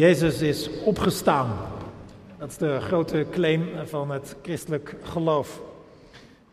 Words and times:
Jezus 0.00 0.42
is 0.42 0.70
opgestaan. 0.84 1.56
Dat 2.38 2.50
is 2.50 2.56
de 2.56 2.80
grote 2.80 3.26
claim 3.30 3.68
van 3.84 4.10
het 4.10 4.36
christelijk 4.42 4.96
geloof. 5.02 5.62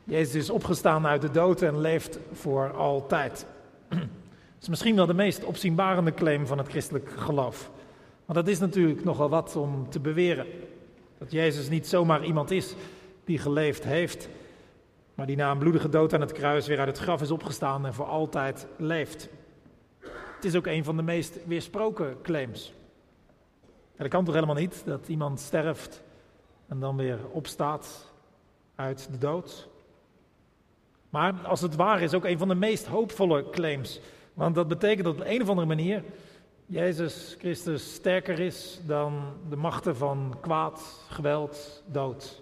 Jezus 0.03 0.35
is 0.35 0.49
opgestaan 0.49 1.07
uit 1.07 1.21
de 1.21 1.31
dood 1.31 1.61
en 1.61 1.81
leeft 1.81 2.19
voor 2.33 2.71
altijd. 2.73 3.45
Dat 3.89 3.99
is 4.61 4.69
misschien 4.69 4.95
wel 4.95 5.05
de 5.05 5.13
meest 5.13 5.43
opzienbarende 5.43 6.13
claim 6.13 6.47
van 6.47 6.57
het 6.57 6.67
christelijk 6.67 7.09
geloof. 7.17 7.69
Want 8.25 8.39
dat 8.39 8.47
is 8.47 8.59
natuurlijk 8.59 9.03
nogal 9.03 9.29
wat 9.29 9.55
om 9.55 9.89
te 9.89 9.99
beweren. 9.99 10.45
Dat 11.17 11.31
Jezus 11.31 11.69
niet 11.69 11.87
zomaar 11.87 12.23
iemand 12.23 12.51
is 12.51 12.73
die 13.25 13.39
geleefd 13.39 13.83
heeft, 13.83 14.29
maar 15.15 15.25
die 15.25 15.35
na 15.35 15.51
een 15.51 15.57
bloedige 15.57 15.89
dood 15.89 16.13
aan 16.13 16.21
het 16.21 16.31
kruis 16.31 16.67
weer 16.67 16.79
uit 16.79 16.87
het 16.87 16.97
graf 16.97 17.21
is 17.21 17.31
opgestaan 17.31 17.85
en 17.85 17.93
voor 17.93 18.05
altijd 18.05 18.67
leeft. 18.77 19.29
Het 20.35 20.45
is 20.45 20.55
ook 20.55 20.67
een 20.67 20.83
van 20.83 20.95
de 20.95 21.03
meest 21.03 21.37
weersproken 21.45 22.15
claims. 22.21 22.75
Dat 23.97 24.07
kan 24.07 24.25
toch 24.25 24.33
helemaal 24.33 24.55
niet, 24.55 24.81
dat 24.85 25.07
iemand 25.07 25.39
sterft 25.39 26.03
en 26.67 26.79
dan 26.79 26.95
weer 26.97 27.19
opstaat 27.31 28.11
uit 28.75 29.07
de 29.11 29.17
dood? 29.17 29.67
Maar 31.09 31.33
als 31.43 31.61
het 31.61 31.75
waar 31.75 32.01
is, 32.01 32.13
ook 32.13 32.25
een 32.25 32.37
van 32.37 32.47
de 32.47 32.55
meest 32.55 32.85
hoopvolle 32.85 33.49
claims. 33.49 33.99
Want 34.33 34.55
dat 34.55 34.67
betekent 34.67 35.03
dat 35.03 35.13
op 35.13 35.23
een 35.25 35.41
of 35.41 35.49
andere 35.49 35.67
manier 35.67 36.03
Jezus 36.65 37.35
Christus 37.39 37.93
sterker 37.93 38.39
is 38.39 38.79
dan 38.85 39.21
de 39.49 39.55
machten 39.55 39.95
van 39.95 40.37
kwaad, 40.41 41.05
geweld, 41.09 41.83
dood. 41.85 42.41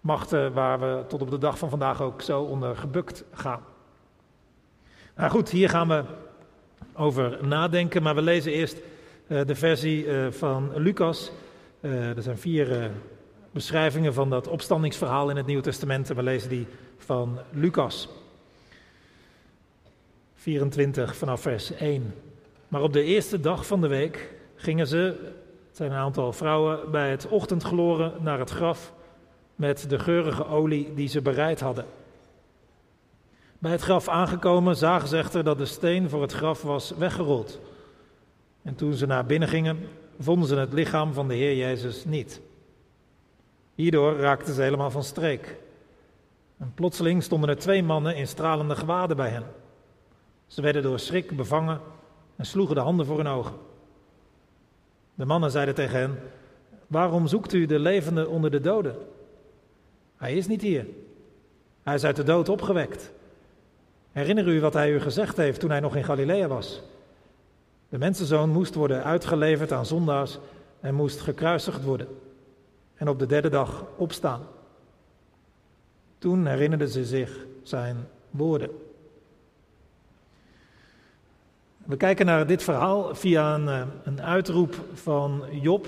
Machten 0.00 0.52
waar 0.52 0.80
we 0.80 1.04
tot 1.08 1.22
op 1.22 1.30
de 1.30 1.38
dag 1.38 1.58
van 1.58 1.70
vandaag 1.70 2.02
ook 2.02 2.22
zo 2.22 2.42
onder 2.42 2.76
gebukt 2.76 3.24
gaan. 3.32 3.60
Nou 5.16 5.30
goed, 5.30 5.50
hier 5.50 5.68
gaan 5.68 5.88
we 5.88 6.04
over 6.92 7.46
nadenken, 7.46 8.02
maar 8.02 8.14
we 8.14 8.22
lezen 8.22 8.52
eerst 8.52 8.76
de 9.26 9.54
versie 9.54 10.06
uh, 10.06 10.30
van 10.30 10.70
Lucas. 10.76 11.30
Uh, 11.80 12.16
er 12.16 12.22
zijn 12.22 12.38
vier 12.38 12.90
beschrijvingen 13.50 14.14
van 14.14 14.30
dat 14.30 14.48
opstandingsverhaal 14.48 15.30
in 15.30 15.36
het 15.36 15.46
Nieuwe 15.46 15.62
Testament 15.62 16.10
en 16.10 16.16
we 16.16 16.22
lezen 16.22 16.48
die 16.48 16.66
van 16.98 17.38
Lucas. 17.50 18.08
24 20.34 21.16
vanaf 21.16 21.40
vers 21.40 21.74
1. 21.74 22.14
Maar 22.68 22.82
op 22.82 22.92
de 22.92 23.02
eerste 23.02 23.40
dag 23.40 23.66
van 23.66 23.80
de 23.80 23.88
week 23.88 24.32
gingen 24.56 24.86
ze, 24.86 25.16
het 25.68 25.76
zijn 25.76 25.90
een 25.90 25.98
aantal 25.98 26.32
vrouwen, 26.32 26.90
bij 26.90 27.10
het 27.10 27.28
ochtendgloren 27.28 28.12
naar 28.20 28.38
het 28.38 28.50
graf 28.50 28.92
met 29.54 29.90
de 29.90 29.98
geurige 29.98 30.46
olie 30.46 30.94
die 30.94 31.08
ze 31.08 31.22
bereid 31.22 31.60
hadden. 31.60 31.84
Bij 33.58 33.70
het 33.70 33.82
graf 33.82 34.08
aangekomen 34.08 34.76
zagen 34.76 35.08
ze 35.08 35.16
echter 35.16 35.44
dat 35.44 35.58
de 35.58 35.66
steen 35.66 36.08
voor 36.08 36.22
het 36.22 36.32
graf 36.32 36.62
was 36.62 36.90
weggerold. 36.90 37.60
En 38.64 38.74
toen 38.74 38.94
ze 38.94 39.06
naar 39.06 39.26
binnen 39.26 39.48
gingen, 39.48 39.78
vonden 40.18 40.48
ze 40.48 40.56
het 40.56 40.72
lichaam 40.72 41.12
van 41.12 41.28
de 41.28 41.34
Heer 41.34 41.56
Jezus 41.56 42.04
niet. 42.04 42.40
Hierdoor 43.74 44.16
raakten 44.16 44.54
ze 44.54 44.62
helemaal 44.62 44.90
van 44.90 45.04
streek. 45.04 45.56
En 46.58 46.72
plotseling 46.74 47.22
stonden 47.22 47.48
er 47.48 47.58
twee 47.58 47.82
mannen 47.82 48.16
in 48.16 48.26
stralende 48.26 48.76
gewaden 48.76 49.16
bij 49.16 49.28
hen. 49.28 49.44
Ze 50.46 50.62
werden 50.62 50.82
door 50.82 50.98
schrik 50.98 51.36
bevangen 51.36 51.80
en 52.36 52.46
sloegen 52.46 52.74
de 52.74 52.80
handen 52.80 53.06
voor 53.06 53.16
hun 53.16 53.26
ogen. 53.26 53.54
De 55.14 55.24
mannen 55.24 55.50
zeiden 55.50 55.74
tegen 55.74 55.98
hen: 55.98 56.18
Waarom 56.86 57.26
zoekt 57.26 57.52
u 57.52 57.66
de 57.66 57.78
levende 57.78 58.28
onder 58.28 58.50
de 58.50 58.60
doden? 58.60 58.96
Hij 60.16 60.34
is 60.34 60.46
niet 60.46 60.62
hier. 60.62 60.86
Hij 61.82 61.94
is 61.94 62.04
uit 62.04 62.16
de 62.16 62.22
dood 62.22 62.48
opgewekt. 62.48 63.12
Herinner 64.12 64.48
u 64.48 64.60
wat 64.60 64.74
hij 64.74 64.92
u 64.92 65.00
gezegd 65.00 65.36
heeft 65.36 65.60
toen 65.60 65.70
hij 65.70 65.80
nog 65.80 65.96
in 65.96 66.04
Galilea 66.04 66.48
was? 66.48 66.82
De 67.88 67.98
mensenzoon 67.98 68.50
moest 68.50 68.74
worden 68.74 69.04
uitgeleverd 69.04 69.72
aan 69.72 69.86
zondaars 69.86 70.38
en 70.80 70.94
moest 70.94 71.20
gekruisigd 71.20 71.84
worden. 71.84 72.08
En 72.94 73.08
op 73.08 73.18
de 73.18 73.26
derde 73.26 73.48
dag 73.48 73.84
opstaan. 73.96 74.40
Toen 76.18 76.46
herinnerden 76.46 76.88
ze 76.88 77.04
zich 77.04 77.46
zijn 77.62 77.96
woorden. 78.30 78.70
We 81.84 81.96
kijken 81.96 82.26
naar 82.26 82.46
dit 82.46 82.62
verhaal 82.62 83.14
via 83.14 83.54
een, 83.54 83.68
eh, 83.68 83.82
een 84.04 84.22
uitroep 84.22 84.74
van 84.92 85.42
Job. 85.50 85.86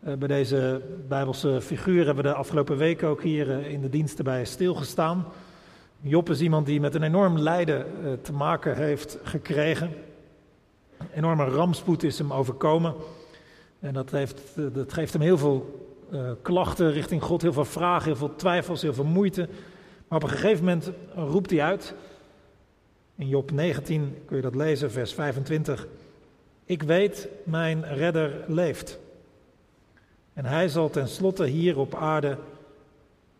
Eh, 0.00 0.14
bij 0.14 0.28
deze 0.28 0.80
Bijbelse 1.08 1.60
figuur 1.60 2.04
hebben 2.06 2.24
we 2.24 2.30
de 2.30 2.36
afgelopen 2.36 2.76
weken 2.76 3.08
ook 3.08 3.22
hier 3.22 3.50
eh, 3.50 3.70
in 3.70 3.80
de 3.80 3.88
diensten 3.88 4.24
bij 4.24 4.44
stilgestaan. 4.44 5.24
Job 6.00 6.30
is 6.30 6.40
iemand 6.40 6.66
die 6.66 6.80
met 6.80 6.94
een 6.94 7.02
enorm 7.02 7.38
lijden 7.38 7.86
te 8.22 8.32
maken 8.32 8.76
heeft 8.76 9.18
gekregen. 9.22 9.90
Enorme 11.14 11.44
rampspoed 11.44 12.02
is 12.02 12.18
hem 12.18 12.32
overkomen. 12.32 12.94
En 13.80 13.94
dat, 13.94 14.10
heeft, 14.10 14.42
dat 14.72 14.92
geeft 14.92 15.12
hem 15.12 15.22
heel 15.22 15.38
veel 15.38 15.86
klachten 16.42 16.92
richting 16.92 17.22
God, 17.22 17.42
heel 17.42 17.52
veel 17.52 17.64
vragen, 17.64 18.04
heel 18.04 18.16
veel 18.16 18.36
twijfels, 18.36 18.82
heel 18.82 18.94
veel 18.94 19.04
moeite. 19.04 19.48
Maar 20.08 20.18
op 20.18 20.24
een 20.24 20.36
gegeven 20.36 20.64
moment 20.64 20.90
roept 21.14 21.50
hij 21.50 21.62
uit 21.62 21.94
in 23.18 23.28
Job 23.28 23.50
19 23.50 24.22
kun 24.24 24.36
je 24.36 24.42
dat 24.42 24.54
lezen, 24.54 24.90
vers 24.90 25.14
25. 25.14 25.86
Ik 26.64 26.82
weet, 26.82 27.28
mijn 27.44 27.94
redder 27.94 28.44
leeft. 28.46 28.98
En 30.32 30.44
hij 30.44 30.68
zal 30.68 30.90
tenslotte 30.90 31.46
hier 31.46 31.78
op 31.78 31.94
aarde 31.94 32.38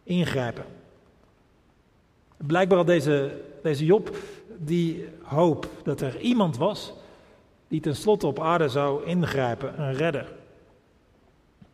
ingrijpen. 0.03 0.65
Blijkbaar 2.37 2.79
had 2.79 2.87
deze, 2.87 3.41
deze 3.63 3.85
Job 3.85 4.17
die 4.57 5.09
hoop 5.23 5.69
dat 5.83 6.01
er 6.01 6.21
iemand 6.21 6.57
was 6.57 6.93
die 7.69 7.81
tenslotte 7.81 8.27
op 8.27 8.41
aarde 8.41 8.69
zou 8.69 9.05
ingrijpen, 9.05 9.81
een 9.81 9.95
redder. 9.95 10.33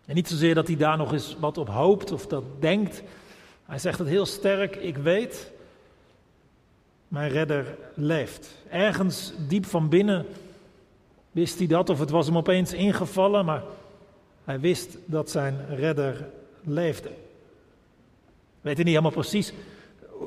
En 0.06 0.14
niet 0.14 0.28
zozeer 0.28 0.54
dat 0.54 0.66
hij 0.66 0.76
daar 0.76 0.96
nog 0.96 1.12
eens 1.12 1.36
wat 1.40 1.58
op 1.58 1.68
hoopt 1.68 2.12
of 2.12 2.26
dat 2.26 2.44
denkt. 2.58 3.02
Hij 3.64 3.78
zegt 3.78 3.98
het 3.98 4.08
heel 4.08 4.26
sterk, 4.26 4.76
ik 4.76 4.96
weet, 4.96 5.52
mijn 7.08 7.30
redder 7.30 7.76
leeft. 7.94 8.54
Ergens 8.70 9.32
diep 9.48 9.66
van 9.66 9.88
binnen 9.88 10.26
wist 11.30 11.58
hij 11.58 11.66
dat, 11.66 11.90
of 11.90 11.98
het 11.98 12.10
was 12.10 12.26
hem 12.26 12.36
opeens 12.36 12.72
ingevallen, 12.72 13.44
maar 13.44 13.62
hij 14.44 14.60
wist 14.60 14.96
dat 15.04 15.30
zijn 15.30 15.66
redder 15.68 16.28
leefde. 16.64 17.08
Weet 18.60 18.74
hij 18.74 18.84
niet 18.84 18.94
helemaal 18.94 19.10
precies 19.10 19.52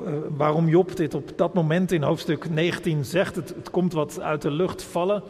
eh, 0.05 0.11
waarom 0.29 0.67
Job 0.67 0.95
dit 0.95 1.13
op 1.13 1.31
dat 1.35 1.53
moment 1.53 1.91
in 1.91 2.03
hoofdstuk 2.03 2.49
19 2.49 3.05
zegt. 3.05 3.35
Het, 3.35 3.69
komt 3.71 3.93
wat 3.93 4.19
uit 4.19 4.41
de 4.41 4.51
lucht 4.51 4.83
vallen. 4.83 5.23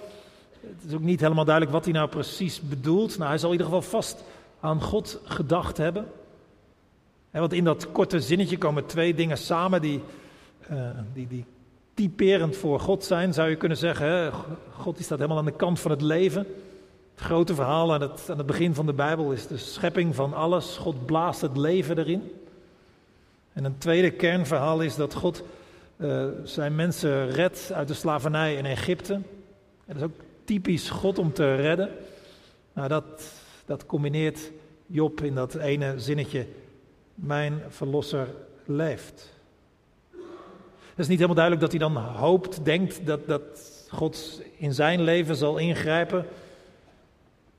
Het 0.75 0.87
is 0.87 0.93
ook 0.93 1.01
niet 1.01 1.19
helemaal 1.19 1.45
duidelijk 1.45 1.75
wat 1.75 1.85
hij 1.85 1.93
nou 1.93 2.09
precies 2.09 2.61
bedoelt. 2.61 3.17
Nou, 3.17 3.29
hij 3.29 3.37
zal 3.37 3.51
in 3.51 3.57
ieder 3.57 3.73
geval 3.73 3.89
vast 3.89 4.23
aan 4.59 4.81
God 4.81 5.19
gedacht 5.23 5.77
hebben. 5.77 6.07
want 7.31 7.53
in 7.53 7.63
dat 7.63 7.91
korte 7.91 8.21
zinnetje 8.21 8.57
komen 8.57 8.85
twee 8.85 9.13
dingen 9.13 9.37
samen 9.37 9.81
die 9.81 10.01
uh, 10.71 10.89
die, 11.13 11.27
die 11.27 11.45
typerend 11.93 12.55
voor 12.55 12.79
God 12.79 13.03
zijn, 13.03 13.33
zou 13.33 13.49
je 13.49 13.55
kunnen 13.55 13.77
zeggen. 13.77 14.33
God 14.71 14.95
die 14.95 15.05
staat 15.05 15.17
helemaal 15.17 15.37
aan 15.37 15.45
de 15.45 15.51
kant 15.51 15.79
van 15.79 15.91
het 15.91 16.01
leven. 16.01 16.47
Het 17.15 17.25
grote 17.25 17.55
verhaal 17.55 17.93
aan 17.93 18.01
het, 18.01 18.29
aan 18.29 18.37
het 18.37 18.45
begin 18.45 18.75
van 18.75 18.85
de 18.85 18.93
Bijbel 18.93 19.31
is 19.31 19.47
de 19.47 19.57
schepping 19.57 20.15
van 20.15 20.33
alles. 20.33 20.77
God 20.77 21.05
blaast 21.05 21.41
het 21.41 21.57
leven 21.57 21.97
erin. 21.97 22.31
En 23.53 23.63
een 23.63 23.77
tweede 23.77 24.11
kernverhaal 24.11 24.81
is 24.81 24.95
dat 24.95 25.13
God 25.13 25.43
uh, 25.97 26.25
zijn 26.43 26.75
mensen 26.75 27.29
redt 27.29 27.71
uit 27.73 27.87
de 27.87 27.93
slavernij 27.93 28.55
in 28.55 28.65
Egypte. 28.65 29.13
En 29.13 29.23
dat 29.85 29.95
is 29.95 30.03
ook 30.03 30.19
typisch 30.47 30.89
God 30.89 31.19
om 31.19 31.33
te 31.33 31.55
redden. 31.55 31.89
Nou, 32.73 32.87
dat, 32.87 33.33
dat 33.65 33.85
combineert 33.85 34.51
Job 34.85 35.21
in 35.21 35.35
dat 35.35 35.55
ene 35.55 35.93
zinnetje. 35.99 36.45
Mijn 37.15 37.61
verlosser 37.67 38.27
leeft. 38.65 39.33
Het 40.89 41.05
is 41.05 41.07
niet 41.07 41.17
helemaal 41.19 41.35
duidelijk 41.35 41.71
dat 41.71 41.79
hij 41.79 41.89
dan 41.89 42.03
hoopt, 42.03 42.65
denkt 42.65 43.05
dat, 43.05 43.27
dat 43.27 43.43
God 43.89 44.41
in 44.57 44.73
zijn 44.73 45.01
leven 45.01 45.35
zal 45.35 45.57
ingrijpen. 45.57 46.25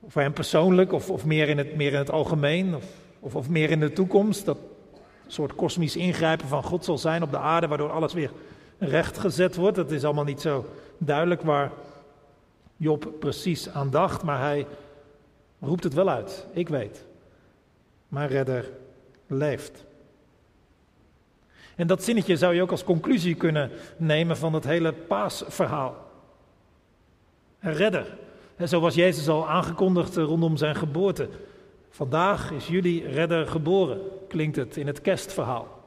Voor 0.06 0.22
hem 0.22 0.32
persoonlijk 0.32 0.92
of, 0.92 1.10
of 1.10 1.24
meer, 1.24 1.48
in 1.48 1.58
het, 1.58 1.76
meer 1.76 1.92
in 1.92 1.98
het 1.98 2.10
algemeen 2.10 2.74
of, 2.74 2.84
of, 3.20 3.34
of 3.34 3.48
meer 3.48 3.70
in 3.70 3.80
de 3.80 3.92
toekomst. 3.92 4.44
Dat 4.44 4.58
soort 5.26 5.54
kosmisch 5.54 5.96
ingrijpen 5.96 6.48
van 6.48 6.62
God 6.62 6.84
zal 6.84 6.98
zijn 6.98 7.22
op 7.22 7.30
de 7.30 7.38
aarde, 7.38 7.66
waardoor 7.66 7.90
alles 7.90 8.12
weer 8.12 8.30
recht 8.78 9.18
gezet 9.18 9.56
wordt. 9.56 9.76
Het 9.76 9.90
is 9.90 10.04
allemaal 10.04 10.24
niet 10.24 10.40
zo 10.40 10.64
duidelijk 10.98 11.42
waar 11.42 11.70
Job 12.80 13.12
precies 13.18 13.68
aan 13.68 13.90
dacht, 13.90 14.22
maar 14.22 14.40
hij 14.40 14.66
roept 15.60 15.84
het 15.84 15.94
wel 15.94 16.08
uit. 16.08 16.46
Ik 16.52 16.68
weet, 16.68 17.04
mijn 18.08 18.28
redder 18.28 18.70
leeft. 19.26 19.84
En 21.76 21.86
dat 21.86 22.04
zinnetje 22.04 22.36
zou 22.36 22.54
je 22.54 22.62
ook 22.62 22.70
als 22.70 22.84
conclusie 22.84 23.34
kunnen 23.34 23.70
nemen 23.96 24.36
van 24.36 24.52
het 24.52 24.64
hele 24.64 24.92
paasverhaal. 24.92 25.96
Een 27.60 27.74
redder. 27.74 28.16
En 28.56 28.68
zo 28.68 28.80
was 28.80 28.94
Jezus 28.94 29.28
al 29.28 29.48
aangekondigd 29.48 30.16
rondom 30.16 30.56
zijn 30.56 30.74
geboorte. 30.74 31.28
Vandaag 31.90 32.50
is 32.50 32.66
jullie 32.66 33.08
redder 33.08 33.46
geboren, 33.46 34.00
klinkt 34.28 34.56
het 34.56 34.76
in 34.76 34.86
het 34.86 35.00
kerstverhaal. 35.00 35.77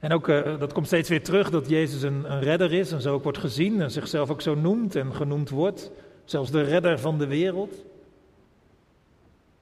En 0.00 0.12
ook, 0.12 0.28
uh, 0.28 0.58
dat 0.58 0.72
komt 0.72 0.86
steeds 0.86 1.08
weer 1.08 1.22
terug, 1.22 1.50
dat 1.50 1.68
Jezus 1.68 2.02
een, 2.02 2.32
een 2.32 2.40
redder 2.40 2.72
is 2.72 2.92
en 2.92 3.00
zo 3.00 3.14
ook 3.14 3.22
wordt 3.22 3.38
gezien 3.38 3.80
en 3.80 3.90
zichzelf 3.90 4.30
ook 4.30 4.40
zo 4.40 4.54
noemt 4.54 4.96
en 4.96 5.14
genoemd 5.14 5.50
wordt. 5.50 5.90
zelfs 6.24 6.50
de 6.50 6.62
redder 6.62 6.98
van 6.98 7.18
de 7.18 7.26
wereld. 7.26 7.84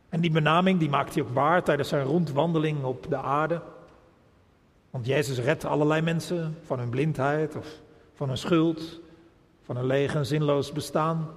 En 0.08 0.20
die 0.20 0.30
benaming 0.30 0.78
die 0.78 0.88
maakt 0.88 1.14
hij 1.14 1.22
ook 1.22 1.34
waar 1.34 1.62
tijdens 1.62 1.88
zijn 1.88 2.04
rondwandeling 2.04 2.84
op 2.84 3.06
de 3.08 3.16
aarde. 3.16 3.60
Want 4.90 5.06
Jezus 5.06 5.38
redt 5.38 5.64
allerlei 5.64 6.02
mensen 6.02 6.56
van 6.64 6.78
hun 6.78 6.88
blindheid 6.88 7.56
of 7.56 7.66
van 8.14 8.28
hun 8.28 8.38
schuld, 8.38 9.00
van 9.64 9.76
een 9.76 9.86
leeg 9.86 10.14
en 10.14 10.26
zinloos 10.26 10.72
bestaan. 10.72 11.28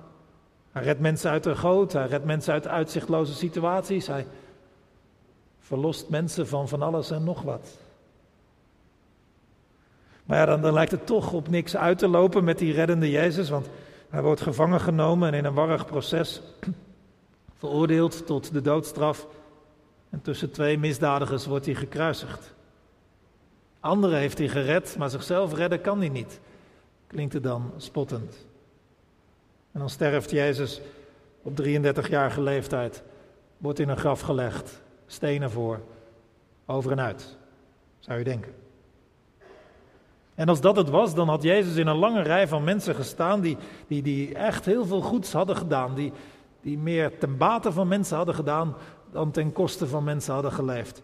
Hij 0.71 0.83
redt 0.83 0.99
mensen 0.99 1.31
uit 1.31 1.43
de 1.43 1.55
goot, 1.55 1.93
hij 1.93 2.07
redt 2.07 2.25
mensen 2.25 2.53
uit 2.53 2.67
uitzichtloze 2.67 3.33
situaties, 3.33 4.07
hij 4.07 4.25
verlost 5.59 6.09
mensen 6.09 6.47
van 6.47 6.67
van 6.67 6.81
alles 6.81 7.11
en 7.11 7.23
nog 7.23 7.41
wat. 7.41 7.77
Maar 10.31 10.47
ja, 10.49 10.57
dan, 10.57 10.73
lijkt 10.73 10.91
het 10.91 11.05
toch 11.05 11.33
op 11.33 11.49
niks 11.49 11.77
uit 11.77 11.97
te 11.97 12.07
lopen 12.07 12.43
met 12.43 12.57
die 12.57 12.73
reddende 12.73 13.09
Jezus, 13.09 13.49
want 13.49 13.69
hij 14.09 14.21
wordt 14.21 14.41
gevangen 14.41 14.79
genomen 14.79 15.27
en 15.27 15.33
in 15.33 15.45
een 15.45 15.53
warrig 15.53 15.85
proces 15.85 16.41
veroordeeld 17.59 18.25
tot 18.25 18.53
de 18.53 18.61
doodstraf. 18.61 19.27
En 20.09 20.21
tussen 20.21 20.51
twee 20.51 20.77
misdadigers 20.77 21.45
wordt 21.45 21.65
hij 21.65 21.75
gekruisigd. 21.75 22.53
Anderen 23.79 24.17
heeft 24.17 24.37
hij 24.37 24.47
gered, 24.47 24.95
maar 24.97 25.09
zichzelf 25.09 25.53
redden 25.53 25.81
kan 25.81 25.99
hij 25.99 26.09
niet. 26.09 26.39
Klinkt 27.07 27.33
het 27.33 27.43
dan 27.43 27.71
spottend. 27.77 28.45
En 29.71 29.79
dan 29.79 29.89
sterft 29.89 30.31
Jezus 30.31 30.81
op 31.41 31.61
33-jarige 31.61 32.41
leeftijd, 32.41 33.03
wordt 33.57 33.79
in 33.79 33.89
een 33.89 33.97
graf 33.97 34.21
gelegd, 34.21 34.81
stenen 35.07 35.51
voor, 35.51 35.79
over 36.65 36.91
en 36.91 36.99
uit, 36.99 37.37
zou 37.99 38.17
je 38.17 38.23
denken. 38.23 38.60
En 40.41 40.49
als 40.49 40.61
dat 40.61 40.75
het 40.75 40.89
was, 40.89 41.13
dan 41.13 41.27
had 41.27 41.43
Jezus 41.43 41.75
in 41.75 41.87
een 41.87 41.97
lange 41.97 42.21
rij 42.21 42.47
van 42.47 42.63
mensen 42.63 42.95
gestaan 42.95 43.41
die, 43.41 43.57
die, 43.87 44.01
die 44.01 44.35
echt 44.35 44.65
heel 44.65 44.85
veel 44.85 45.01
goeds 45.01 45.33
hadden 45.33 45.55
gedaan, 45.55 45.95
die, 45.95 46.11
die 46.61 46.77
meer 46.77 47.17
ten 47.17 47.37
bate 47.37 47.71
van 47.71 47.87
mensen 47.87 48.17
hadden 48.17 48.35
gedaan 48.35 48.75
dan 49.11 49.31
ten 49.31 49.53
koste 49.53 49.87
van 49.87 50.03
mensen 50.03 50.33
hadden 50.33 50.51
geleefd. 50.51 51.01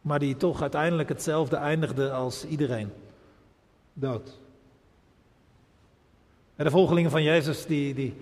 Maar 0.00 0.18
die 0.18 0.36
toch 0.36 0.60
uiteindelijk 0.62 1.08
hetzelfde 1.08 1.56
eindigde 1.56 2.10
als 2.10 2.46
iedereen. 2.46 2.92
Dood. 3.92 4.38
En 6.56 6.64
de 6.64 6.70
volgelingen 6.70 7.10
van 7.10 7.22
Jezus, 7.22 7.66
die, 7.66 7.94
die, 7.94 8.14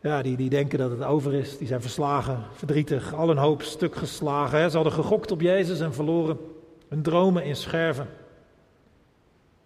ja, 0.00 0.22
die, 0.22 0.36
die 0.36 0.50
denken 0.50 0.78
dat 0.78 0.90
het 0.90 1.02
over 1.04 1.34
is. 1.34 1.58
Die 1.58 1.66
zijn 1.66 1.82
verslagen, 1.82 2.44
verdrietig, 2.52 3.14
al 3.14 3.30
een 3.30 3.38
hoop 3.38 3.62
stuk 3.62 3.94
geslagen. 3.94 4.70
Ze 4.70 4.76
hadden 4.76 4.94
gegokt 4.94 5.30
op 5.30 5.40
Jezus 5.40 5.80
en 5.80 5.94
verloren 5.94 6.38
hun 6.88 7.02
dromen 7.02 7.44
in 7.44 7.56
scherven. 7.56 8.22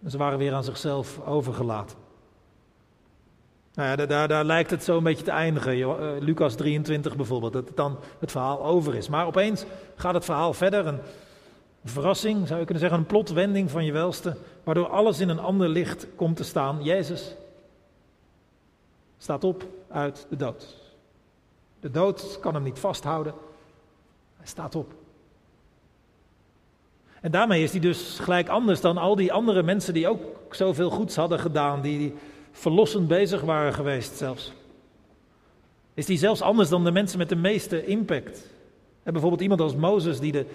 En 0.03 0.11
ze 0.11 0.17
waren 0.17 0.37
weer 0.37 0.53
aan 0.53 0.63
zichzelf 0.63 1.25
overgelaten. 1.25 1.97
Nou 3.73 3.89
ja, 3.89 4.05
daar, 4.05 4.27
daar, 4.27 4.45
lijkt 4.45 4.69
het 4.69 4.83
zo 4.83 4.97
een 4.97 5.03
beetje 5.03 5.23
te 5.23 5.31
eindigen. 5.31 5.77
Uh, 5.77 5.87
Lucas 6.19 6.55
23 6.55 7.15
bijvoorbeeld, 7.15 7.53
dat 7.53 7.67
het 7.67 7.77
dan 7.77 7.97
het 8.19 8.31
verhaal 8.31 8.65
over 8.65 8.95
is. 8.95 9.09
Maar 9.09 9.25
opeens 9.25 9.65
gaat 9.95 10.13
het 10.13 10.25
verhaal 10.25 10.53
verder. 10.53 10.87
Een 10.87 10.99
verrassing, 11.83 12.47
zou 12.47 12.59
je 12.59 12.65
kunnen 12.65 12.83
zeggen, 12.83 12.99
een 12.99 13.05
plotwending 13.05 13.71
van 13.71 13.85
je 13.85 13.91
welste, 13.91 14.37
waardoor 14.63 14.87
alles 14.87 15.19
in 15.19 15.29
een 15.29 15.39
ander 15.39 15.69
licht 15.69 16.07
komt 16.15 16.35
te 16.35 16.43
staan. 16.43 16.83
Jezus 16.83 17.35
staat 19.17 19.43
op 19.43 19.65
uit 19.89 20.25
de 20.29 20.35
dood. 20.35 20.77
De 21.79 21.91
dood 21.91 22.39
kan 22.41 22.53
hem 22.53 22.63
niet 22.63 22.79
vasthouden. 22.79 23.33
Hij 24.37 24.47
staat 24.47 24.75
op. 24.75 24.93
En 27.21 27.31
daarmee 27.31 27.63
is 27.63 27.71
hij 27.71 27.79
dus 27.79 28.19
gelijk 28.19 28.49
anders 28.49 28.81
dan 28.81 28.97
al 28.97 29.15
die 29.15 29.33
andere 29.33 29.63
mensen 29.63 29.93
die 29.93 30.07
ook 30.07 30.21
zoveel 30.51 30.89
goeds 30.89 31.15
hadden 31.15 31.39
gedaan, 31.39 31.81
die, 31.81 32.13
verlossend 32.51 33.07
bezig 33.07 33.41
waren 33.41 33.73
geweest 33.73 34.17
zelfs. 34.17 34.53
Is 35.93 36.07
hij 36.07 36.17
zelfs 36.17 36.41
anders 36.41 36.69
dan 36.69 36.83
de 36.83 36.91
mensen 36.91 37.17
met 37.17 37.29
de 37.29 37.35
meeste 37.35 37.85
impact. 37.85 38.47
Bijvoorbeeld 39.03 39.41
iemand 39.41 39.61
als 39.61 39.75
Mozes 39.75 40.19
die 40.19 40.31
de, 40.31 40.45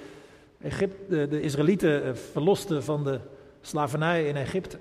Egypte, 0.62 1.28
de 1.28 1.40
Israëlieten 1.40 2.04
eh, 2.04 2.14
verloste 2.14 2.82
van 2.82 3.04
de 3.04 3.20
slavernij 3.60 4.28
in 4.28 4.36
Egypte. 4.36 4.78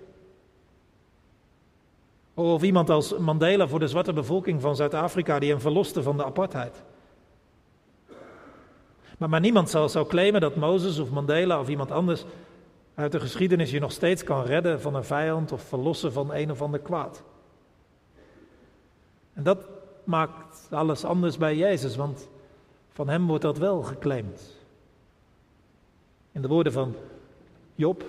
Of 2.34 2.64
iemand 2.64 2.90
als 2.90 3.18
Mandela 3.18 3.68
voor 3.68 3.80
de 3.80 3.88
zwarte 3.88 4.14
bevolking 4.14 4.62
van 4.62 4.76
Zuid-Afrika 4.76 5.40
die 5.40 5.50
hem 5.50 5.60
verloste 5.60 6.04
van 6.04 6.18
de 6.18 6.26
apartheid. 6.26 6.84
Maar, 9.18 9.30
maar 9.30 9.40
niemand 9.40 9.70
zal, 9.70 9.90
zou 9.90 10.08
claimen 10.08 10.42
dat 10.42 10.56
Mozes 10.56 11.00
of 11.00 11.10
Mandela 11.10 11.60
of 11.60 11.70
iemand 11.70 11.92
anders 11.92 12.26
uit 12.96 13.12
de 13.12 13.20
geschiedenis 13.20 13.72
je 13.72 13.80
nog 13.80 13.92
steeds 13.92 14.24
kan 14.24 14.44
redden 14.44 14.82
van 14.82 14.96
een 14.96 15.04
vijand 15.04 15.52
of 15.52 15.62
verlossen 15.62 16.14
van 16.14 16.34
een 16.34 16.52
of 16.52 16.62
ander 16.62 16.80
kwaad. 16.80 17.24
En 19.34 19.44
dat 19.44 19.66
maakt 20.04 20.68
alles 20.72 21.06
anders 21.06 21.38
bij 21.38 21.56
Jezus, 21.56 21.96
want 21.96 22.30
van 22.90 23.10
hem 23.10 23.28
wordt 23.28 23.44
dat 23.44 23.58
wel 23.58 23.82
geclaimd. 23.82 24.62
In 26.32 26.42
de 26.42 26.48
woorden 26.48 26.74
van 26.74 26.96
Job, 27.76 28.06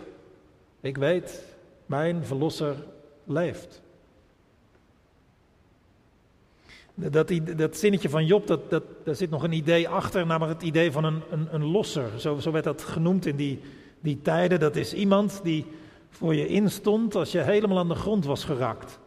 ik 0.80 0.96
weet, 0.96 1.56
mijn 1.86 2.24
verlosser 2.24 2.76
leeft. 3.24 3.82
Dat, 6.94 7.32
dat 7.56 7.76
zinnetje 7.76 8.08
van 8.08 8.26
Job, 8.26 8.46
dat, 8.46 8.70
dat, 8.70 8.82
daar 9.04 9.14
zit 9.14 9.30
nog 9.30 9.42
een 9.42 9.52
idee 9.52 9.88
achter, 9.88 10.26
namelijk 10.26 10.58
het 10.58 10.68
idee 10.68 10.92
van 10.92 11.04
een, 11.04 11.22
een, 11.30 11.48
een 11.50 11.64
losser. 11.64 12.20
Zo, 12.20 12.38
zo 12.38 12.50
werd 12.50 12.64
dat 12.64 12.82
genoemd 12.82 13.26
in 13.26 13.36
die, 13.36 13.60
die 14.00 14.22
tijden. 14.22 14.60
Dat 14.60 14.76
is 14.76 14.94
iemand 14.94 15.40
die 15.42 15.66
voor 16.10 16.34
je 16.34 16.46
instond 16.46 17.14
als 17.14 17.32
je 17.32 17.40
helemaal 17.40 17.78
aan 17.78 17.88
de 17.88 17.94
grond 17.94 18.24
was 18.24 18.44
geraakt. 18.44 18.98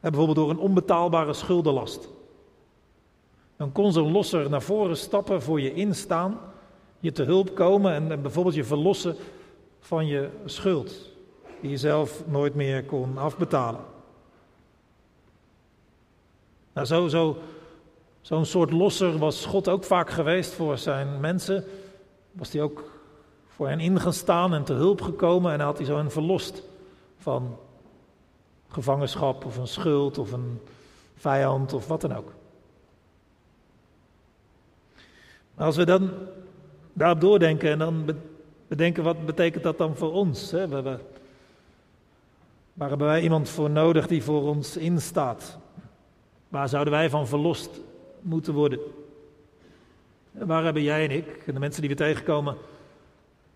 Bijvoorbeeld 0.00 0.36
door 0.36 0.50
een 0.50 0.58
onbetaalbare 0.58 1.32
schuldenlast. 1.32 2.08
Dan 3.56 3.72
kon 3.72 3.92
zo'n 3.92 4.12
losser 4.12 4.50
naar 4.50 4.62
voren 4.62 4.96
stappen, 4.96 5.42
voor 5.42 5.60
je 5.60 5.74
instaan, 5.74 6.38
je 7.00 7.12
te 7.12 7.22
hulp 7.22 7.54
komen 7.54 7.92
en, 7.92 8.10
en 8.12 8.22
bijvoorbeeld 8.22 8.54
je 8.54 8.64
verlossen 8.64 9.16
van 9.80 10.06
je 10.06 10.28
schuld, 10.44 11.10
die 11.60 11.70
je 11.70 11.76
zelf 11.76 12.22
nooit 12.26 12.54
meer 12.54 12.84
kon 12.84 13.18
afbetalen. 13.18 13.80
Nou, 16.76 16.88
zo, 16.88 17.08
zo, 17.08 17.38
zo'n 18.20 18.44
soort 18.44 18.70
losser 18.70 19.18
was 19.18 19.44
God 19.44 19.68
ook 19.68 19.84
vaak 19.84 20.10
geweest 20.10 20.52
voor 20.52 20.78
zijn 20.78 21.20
mensen. 21.20 21.64
Was 22.32 22.52
hij 22.52 22.62
ook 22.62 22.90
voor 23.48 23.68
hen 23.68 23.80
ingestaan 23.80 24.54
en 24.54 24.64
te 24.64 24.72
hulp 24.72 25.00
gekomen 25.00 25.52
en 25.52 25.60
had 25.60 25.76
hij 25.76 25.86
zo 25.86 25.96
hen 25.96 26.10
verlost 26.10 26.62
van 27.18 27.58
gevangenschap 28.68 29.44
of 29.44 29.56
een 29.56 29.66
schuld 29.66 30.18
of 30.18 30.32
een 30.32 30.60
vijand 31.16 31.72
of 31.72 31.86
wat 31.86 32.00
dan 32.00 32.16
ook. 32.16 32.32
Maar 35.54 35.66
als 35.66 35.76
we 35.76 35.84
dan 35.84 36.10
daarop 36.92 37.20
doordenken 37.20 37.70
en 37.70 37.78
dan 37.78 38.16
bedenken 38.66 39.02
wat 39.02 39.26
betekent 39.26 39.62
dat 39.62 39.78
dan 39.78 39.96
voor 39.96 40.12
ons? 40.12 40.50
Hè? 40.50 40.68
We, 40.68 40.98
waar 42.72 42.88
hebben 42.88 43.06
wij 43.06 43.22
iemand 43.22 43.48
voor 43.48 43.70
nodig 43.70 44.06
die 44.06 44.22
voor 44.22 44.42
ons 44.42 44.76
instaat? 44.76 45.58
Waar 46.56 46.68
zouden 46.68 46.92
wij 46.92 47.10
van 47.10 47.26
verlost 47.26 47.80
moeten 48.20 48.54
worden? 48.54 48.78
waar 50.30 50.64
hebben 50.64 50.82
jij 50.82 51.04
en 51.04 51.10
ik 51.10 51.42
en 51.46 51.54
de 51.54 51.60
mensen 51.60 51.80
die 51.80 51.90
we 51.90 51.96
tegenkomen 51.96 52.56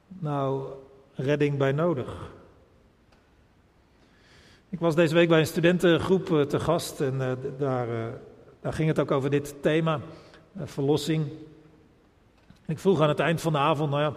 nou 0.09 0.65
redding 1.15 1.59
bij 1.59 1.73
nodig? 1.73 2.31
Ik 4.69 4.79
was 4.79 4.95
deze 4.95 5.15
week 5.15 5.29
bij 5.29 5.39
een 5.39 5.47
studentengroep 5.47 6.33
eh, 6.33 6.41
te 6.41 6.61
gast 6.61 7.01
en 7.01 7.15
uh, 7.15 7.33
daar, 7.59 7.89
uh, 7.89 8.07
daar 8.61 8.73
ging 8.73 8.89
het 8.89 8.99
ook 8.99 9.11
over 9.11 9.31
dit 9.31 9.55
thema, 9.63 10.01
verlossing. 10.65 11.27
ik 12.67 12.79
vroeg 12.79 13.01
aan 13.01 13.09
het 13.09 13.21
eind 13.21 13.41
van 13.41 13.53
de 13.53 13.59
avond, 13.59 13.91
nou 13.91 14.03
ja, 14.03 14.15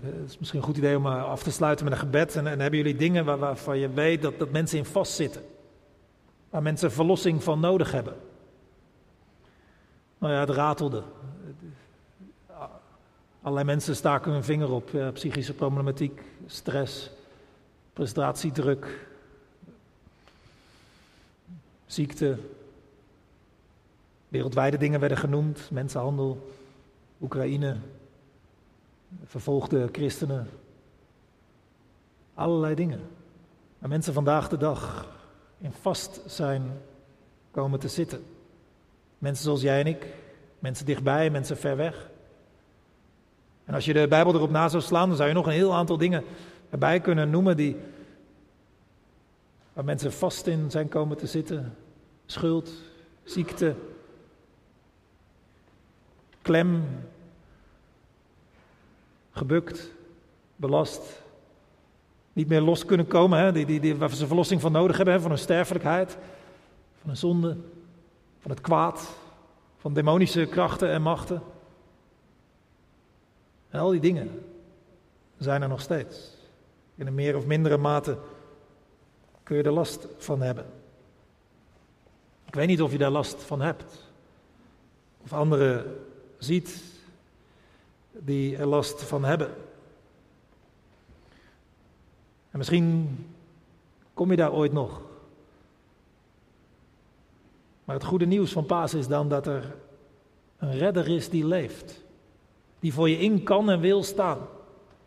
het 0.00 0.30
is 0.30 0.38
misschien 0.38 0.60
een 0.60 0.66
goed 0.66 0.76
idee 0.76 0.96
om 0.96 1.06
af 1.06 1.42
te 1.42 1.52
sluiten 1.52 1.84
met 1.84 1.94
een 1.94 2.00
gebed. 2.00 2.36
En, 2.36 2.46
en 2.46 2.60
hebben 2.60 2.78
jullie 2.78 2.96
dingen 2.96 3.24
waar, 3.24 3.38
waarvan 3.38 3.78
je 3.78 3.90
weet 3.90 4.22
dat, 4.22 4.38
dat 4.38 4.50
mensen 4.50 4.78
in 4.78 4.84
vastzitten? 4.84 5.42
Waar 6.54 6.62
mensen 6.62 6.92
verlossing 6.92 7.42
van 7.42 7.60
nodig 7.60 7.92
hebben? 7.92 8.16
Nou 10.18 10.32
ja, 10.32 10.40
het 10.40 10.50
ratelde. 10.50 11.02
Allerlei 13.42 13.66
mensen 13.66 13.96
staken 13.96 14.32
hun 14.32 14.44
vinger 14.44 14.70
op. 14.70 14.90
Psychische 15.12 15.54
problematiek, 15.54 16.22
stress, 16.46 17.10
prestatiedruk, 17.92 19.06
ziekte. 21.86 22.38
Wereldwijde 24.28 24.76
dingen 24.78 25.00
werden 25.00 25.18
genoemd: 25.18 25.70
mensenhandel, 25.70 26.54
Oekraïne, 27.20 27.76
vervolgde 29.24 29.88
christenen. 29.92 30.48
Allerlei 32.34 32.74
dingen. 32.74 33.00
En 33.78 33.88
mensen 33.88 34.12
vandaag 34.12 34.48
de 34.48 34.56
dag 34.56 35.12
in 35.64 35.72
vast 35.72 36.20
zijn 36.26 36.80
komen 37.50 37.80
te 37.80 37.88
zitten. 37.88 38.24
Mensen 39.18 39.44
zoals 39.44 39.60
jij 39.60 39.80
en 39.80 39.86
ik, 39.86 40.06
mensen 40.58 40.86
dichtbij, 40.86 41.30
mensen 41.30 41.56
ver 41.56 41.76
weg. 41.76 42.10
En 43.64 43.74
als 43.74 43.84
je 43.84 43.92
de 43.92 44.08
Bijbel 44.08 44.34
erop 44.34 44.50
na 44.50 44.68
zou 44.68 44.82
slaan, 44.82 45.08
dan 45.08 45.16
zou 45.16 45.28
je 45.28 45.34
nog 45.34 45.46
een 45.46 45.52
heel 45.52 45.74
aantal 45.74 45.98
dingen 45.98 46.24
erbij 46.70 47.00
kunnen 47.00 47.30
noemen 47.30 47.56
die, 47.56 47.76
waar 49.72 49.84
mensen 49.84 50.12
vast 50.12 50.46
in 50.46 50.70
zijn 50.70 50.88
komen 50.88 51.16
te 51.16 51.26
zitten. 51.26 51.76
Schuld, 52.26 52.70
ziekte, 53.22 53.74
klem, 56.42 56.84
gebukt, 59.30 59.90
belast. 60.56 61.23
Niet 62.34 62.48
meer 62.48 62.60
los 62.60 62.84
kunnen 62.84 63.06
komen, 63.06 63.38
hè? 63.38 63.52
Die, 63.52 63.66
die, 63.66 63.80
die, 63.80 63.96
waar 63.96 64.10
ze 64.10 64.26
verlossing 64.26 64.60
van 64.60 64.72
nodig 64.72 64.96
hebben, 64.96 65.20
van 65.20 65.30
hun 65.30 65.38
sterfelijkheid, 65.38 66.16
van 67.00 67.08
hun 67.08 67.16
zonde, 67.16 67.56
van 68.38 68.50
het 68.50 68.60
kwaad, 68.60 69.16
van 69.78 69.94
demonische 69.94 70.46
krachten 70.46 70.90
en 70.90 71.02
machten. 71.02 71.42
En 73.70 73.80
al 73.80 73.90
die 73.90 74.00
dingen 74.00 74.44
zijn 75.38 75.62
er 75.62 75.68
nog 75.68 75.80
steeds. 75.80 76.32
In 76.94 77.06
een 77.06 77.14
meer 77.14 77.36
of 77.36 77.46
mindere 77.46 77.76
mate 77.76 78.18
kun 79.42 79.56
je 79.56 79.62
er 79.62 79.72
last 79.72 80.06
van 80.18 80.42
hebben. 80.42 80.66
Ik 82.46 82.54
weet 82.54 82.66
niet 82.66 82.82
of 82.82 82.92
je 82.92 82.98
daar 82.98 83.10
last 83.10 83.42
van 83.42 83.60
hebt. 83.60 84.12
Of 85.22 85.32
anderen 85.32 85.96
ziet 86.38 86.82
die 88.12 88.56
er 88.56 88.66
last 88.66 89.02
van 89.02 89.24
hebben. 89.24 89.50
En 92.54 92.60
misschien 92.60 93.18
kom 94.12 94.30
je 94.30 94.36
daar 94.36 94.52
ooit 94.52 94.72
nog. 94.72 95.00
Maar 97.84 97.96
het 97.96 98.04
goede 98.04 98.26
nieuws 98.26 98.52
van 98.52 98.66
Paas 98.66 98.94
is 98.94 99.06
dan 99.06 99.28
dat 99.28 99.46
er 99.46 99.74
een 100.58 100.78
redder 100.78 101.08
is 101.08 101.28
die 101.28 101.46
leeft. 101.46 102.04
Die 102.80 102.92
voor 102.92 103.08
je 103.08 103.18
in 103.18 103.42
kan 103.42 103.70
en 103.70 103.80
wil 103.80 104.02
staan. 104.02 104.38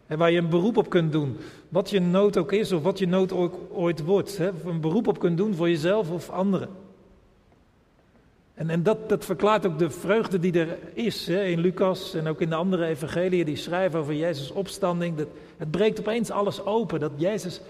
En 0.07 0.17
waar 0.17 0.31
je 0.31 0.37
een 0.37 0.49
beroep 0.49 0.77
op 0.77 0.89
kunt 0.89 1.11
doen. 1.11 1.37
Wat 1.69 1.89
je 1.89 1.99
nood 1.99 2.37
ook 2.37 2.51
is 2.51 2.71
of 2.71 2.83
wat 2.83 2.99
je 2.99 3.07
nood 3.07 3.31
ook 3.31 3.55
ooit 3.71 4.03
wordt. 4.03 4.37
Hè? 4.37 4.51
Een 4.65 4.81
beroep 4.81 5.07
op 5.07 5.19
kunt 5.19 5.37
doen 5.37 5.55
voor 5.55 5.69
jezelf 5.69 6.11
of 6.11 6.29
anderen. 6.29 6.69
En, 8.57 8.69
en 8.69 8.83
dat, 8.83 9.09
dat 9.09 9.25
verklaart 9.25 9.65
ook 9.65 9.79
de 9.79 9.89
vreugde 9.89 10.39
die 10.39 10.59
er 10.59 10.77
is 10.93 11.27
hè? 11.27 11.43
in 11.43 11.59
Lucas 11.59 12.13
en 12.13 12.27
ook 12.27 12.41
in 12.41 12.49
de 12.49 12.55
andere 12.55 12.85
evangeliën 12.85 13.45
die 13.45 13.55
schrijven 13.55 13.99
over 13.99 14.13
Jezus' 14.13 14.51
opstanding. 14.51 15.17
Dat, 15.17 15.27
het 15.57 15.71
breekt 15.71 15.99
opeens 15.99 16.31
alles 16.31 16.65
open 16.65 16.99
dat 16.99 17.11
Jezus 17.15 17.61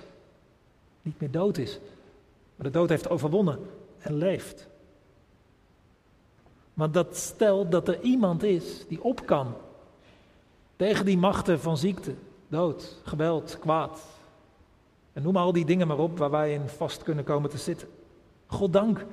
niet 1.02 1.20
meer 1.20 1.32
dood 1.32 1.58
is. 1.58 1.80
Maar 2.56 2.66
de 2.66 2.72
dood 2.72 2.90
heeft 2.90 3.10
overwonnen 3.10 3.60
en 3.98 4.18
leeft. 4.18 4.68
Maar 6.74 6.92
dat 6.92 7.18
stelt 7.18 7.72
dat 7.72 7.88
er 7.88 8.02
iemand 8.02 8.44
is 8.44 8.86
die 8.88 9.04
op 9.04 9.26
kan 9.26 9.54
tegen 10.76 11.06
die 11.06 11.18
machten 11.18 11.60
van 11.60 11.78
ziekte, 11.78 12.14
dood, 12.48 13.02
geweld, 13.04 13.58
kwaad. 13.60 14.02
En 15.14 15.24
noem 15.24 15.38
al 15.38 15.52
die 15.52 15.66
dingen 15.66 15.88
maar 15.88 16.00
op 16.00 16.18
waar 16.18 16.32
wij 16.32 16.54
in 16.54 16.68
vast 16.68 17.04
kunnen 17.04 17.24
komen 17.24 17.50
te 17.50 17.58
zitten. 17.58 17.88
Goddank 18.46 19.06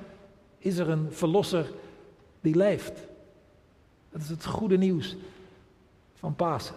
is 0.65 0.77
er 0.77 0.89
een 0.89 1.11
verlosser 1.11 1.71
die 2.41 2.55
leeft. 2.55 2.93
Dat 4.11 4.21
is 4.21 4.29
het 4.29 4.45
goede 4.45 4.77
nieuws 4.77 5.15
van 6.13 6.35
Pasen. 6.35 6.75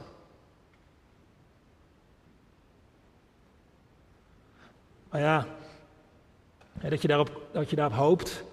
Maar 5.10 5.20
ja, 5.20 5.46
dat 6.88 7.02
je 7.02 7.08
daarop, 7.08 7.46
dat 7.52 7.70
je 7.70 7.76
daarop 7.76 7.98
hoopt, 7.98 8.44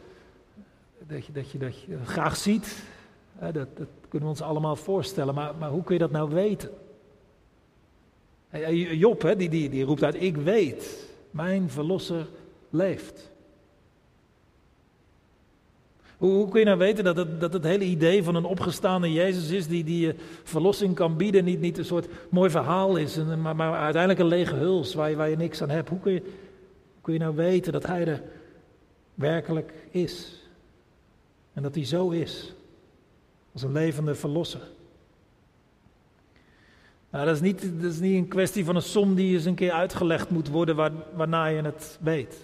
dat 1.07 1.25
je, 1.25 1.31
dat 1.31 1.51
je, 1.51 1.57
dat 1.57 1.81
je 1.81 2.05
graag 2.05 2.35
ziet, 2.35 2.83
dat, 3.39 3.53
dat 3.53 3.87
kunnen 4.09 4.27
we 4.29 4.35
ons 4.35 4.41
allemaal 4.41 4.75
voorstellen. 4.75 5.33
Maar, 5.33 5.55
maar 5.55 5.69
hoe 5.69 5.83
kun 5.83 5.93
je 5.93 5.99
dat 5.99 6.11
nou 6.11 6.29
weten? 6.29 6.71
Job, 8.91 9.33
die, 9.37 9.49
die, 9.49 9.69
die 9.69 9.83
roept 9.83 10.03
uit, 10.03 10.21
ik 10.21 10.37
weet, 10.37 11.09
mijn 11.31 11.69
verlosser 11.69 12.27
leeft. 12.69 13.33
Hoe, 16.25 16.49
kun 16.49 16.59
je 16.59 16.65
nou 16.65 16.77
weten 16.77 17.03
dat 17.03 17.17
het, 17.17 17.39
dat 17.39 17.53
het 17.53 17.63
hele 17.63 17.83
idee 17.83 18.23
van 18.23 18.35
een 18.35 18.45
opgestaande 18.45 19.13
Jezus 19.13 19.49
is 19.49 19.67
die, 19.67 19.83
die 19.83 20.05
je 20.05 20.15
verlossing 20.43 20.95
kan 20.95 21.17
bieden, 21.17 21.43
niet, 21.43 21.59
niet 21.59 21.77
een 21.77 21.85
soort 21.85 22.07
mooi 22.29 22.49
verhaal 22.49 22.95
is, 22.95 23.17
maar, 23.17 23.55
maar 23.55 23.73
uiteindelijk 23.73 24.21
een 24.21 24.27
lege 24.27 24.55
huls 24.55 24.93
waar 24.93 25.09
je, 25.09 25.15
waar 25.15 25.29
je 25.29 25.35
niks 25.35 25.61
aan 25.61 25.69
hebt. 25.69 25.89
Hoe 25.89 25.99
kun, 25.99 26.13
je, 26.13 26.21
kun 27.01 27.13
je 27.13 27.19
nou 27.19 27.35
weten 27.35 27.71
dat 27.71 27.85
Hij 27.85 28.07
er 28.07 28.21
werkelijk 29.13 29.73
is? 29.89 30.43
En 31.53 31.63
dat 31.63 31.75
Hij 31.75 31.85
zo 31.85 32.09
is, 32.09 32.53
als 33.53 33.63
een 33.63 33.71
levende 33.71 34.15
verlosser. 34.15 34.61
Nou, 37.09 37.25
dat, 37.25 37.35
is 37.35 37.41
niet, 37.41 37.61
dat 37.81 37.91
is 37.91 37.99
niet 37.99 38.15
een 38.15 38.27
kwestie 38.27 38.65
van 38.65 38.75
een 38.75 38.81
som 38.81 39.15
die 39.15 39.33
eens 39.33 39.45
een 39.45 39.55
keer 39.55 39.71
uitgelegd 39.71 40.29
moet 40.29 40.49
worden 40.49 40.75
waar, 40.75 40.91
waarna 41.15 41.45
je 41.45 41.61
het 41.61 41.97
weet. 42.01 42.37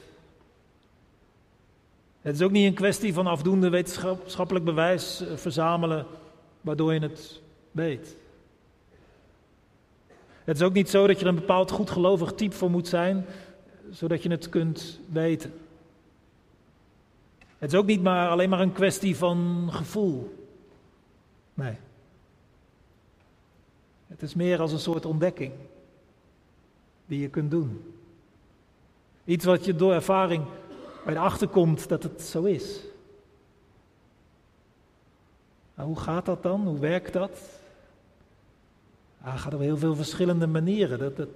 Het 2.22 2.36
is 2.36 2.42
ook 2.42 2.52
niet 2.52 2.66
een 2.66 2.74
kwestie 2.74 3.14
van 3.14 3.28
afdoende 3.28 3.70
wetenschappelijk 3.70 4.66
bewijs 4.66 5.22
eh, 5.22 5.38
verzamelen 5.38 6.06
waardoor 6.62 6.94
je 6.94 7.00
het 7.00 7.42
weet. 7.72 8.16
Het 10.44 10.56
is 10.56 10.62
ook 10.62 10.74
niet 10.74 10.90
zo 10.90 11.08
dat 11.08 11.20
je 11.20 11.26
er 11.26 11.30
een 11.30 11.36
bepaald 11.36 11.72
goedgelovig 11.72 12.34
type 12.34 12.56
voor 12.56 12.72
moet 12.72 12.88
zijn, 12.88 13.26
zodat 13.90 14.24
je 14.24 14.30
het 14.30 14.50
kunt 14.50 15.00
weten. 15.12 15.54
Het 17.58 17.72
is 17.72 17.80
ook 17.80 17.86
niet 17.86 18.02
maar 18.02 18.30
alleen 18.30 18.50
maar 18.50 18.60
een 18.60 18.72
kwestie 18.72 19.16
van 19.16 19.68
gevoel. 19.72 20.48
Nee. 21.54 21.78
Het 24.08 24.22
is 24.22 24.34
meer 24.34 24.60
als 24.60 24.72
een 24.72 24.80
soort 24.80 25.06
ontdekking 25.06 25.54
die 27.06 27.20
je 27.20 27.30
kunt 27.30 27.52
doen. 27.52 27.94
Iets 29.26 29.46
wat 29.46 29.66
je 29.66 29.76
door 29.76 29.94
ervaring 29.94 30.46
bij 31.06 31.14
erachter 31.16 31.48
komt 31.48 31.90
dat 31.90 32.04
het 32.04 32.22
zo 32.22 32.44
is. 32.44 32.80
Nou, 35.76 35.88
hoe 35.88 36.00
gaat 36.00 36.26
dat 36.26 36.44
dan? 36.44 36.68
Hoe 36.68 36.80
werkt 36.80 37.14
dat? 37.14 37.40
Ah, 39.22 39.40
gaat 39.40 39.54
op 39.54 39.60
heel 39.60 39.78
veel 39.78 39.96
verschillende 39.96 40.48
manieren. 40.48 41.00
Dat, 41.00 41.16
dat, 41.16 41.28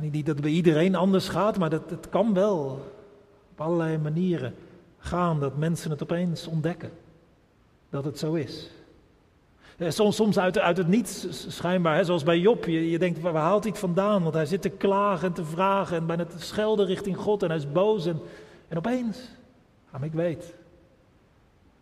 niet 0.00 0.26
dat 0.26 0.34
het 0.34 0.44
bij 0.44 0.54
iedereen 0.54 0.94
anders 0.94 1.28
gaat, 1.28 1.58
maar 1.58 1.70
dat, 1.70 1.88
dat 1.88 2.08
kan 2.08 2.34
wel 2.34 2.80
op 3.52 3.60
allerlei 3.60 3.98
manieren 3.98 4.54
gaan 4.98 5.40
dat 5.40 5.56
mensen 5.56 5.90
het 5.90 6.02
opeens 6.02 6.46
ontdekken. 6.46 6.90
Dat 7.90 8.04
het 8.04 8.18
zo 8.18 8.34
is. 8.34 8.70
Eh, 9.76 9.90
soms, 9.90 10.16
soms 10.16 10.38
uit, 10.38 10.58
uit 10.58 10.76
het 10.76 10.88
niets 10.88 11.26
schijnbaar, 11.56 11.96
hè, 11.96 12.04
zoals 12.04 12.22
bij 12.22 12.38
Job. 12.38 12.64
Je, 12.64 12.90
je 12.90 12.98
denkt, 12.98 13.20
waar 13.20 13.34
haalt 13.34 13.62
hij 13.62 13.70
het 13.70 13.80
vandaan? 13.80 14.22
Want 14.22 14.34
hij 14.34 14.46
zit 14.46 14.62
te 14.62 14.68
klagen 14.68 15.28
en 15.28 15.34
te 15.34 15.44
vragen 15.44 15.96
en 15.96 16.06
bijna 16.06 16.24
te 16.24 16.40
schelden 16.40 16.86
richting 16.86 17.16
God 17.16 17.42
en 17.42 17.48
hij 17.48 17.56
is 17.58 17.72
boos. 17.72 18.06
En, 18.06 18.20
en 18.68 18.76
opeens, 18.76 19.18
ik 20.02 20.12
weet, 20.12 20.54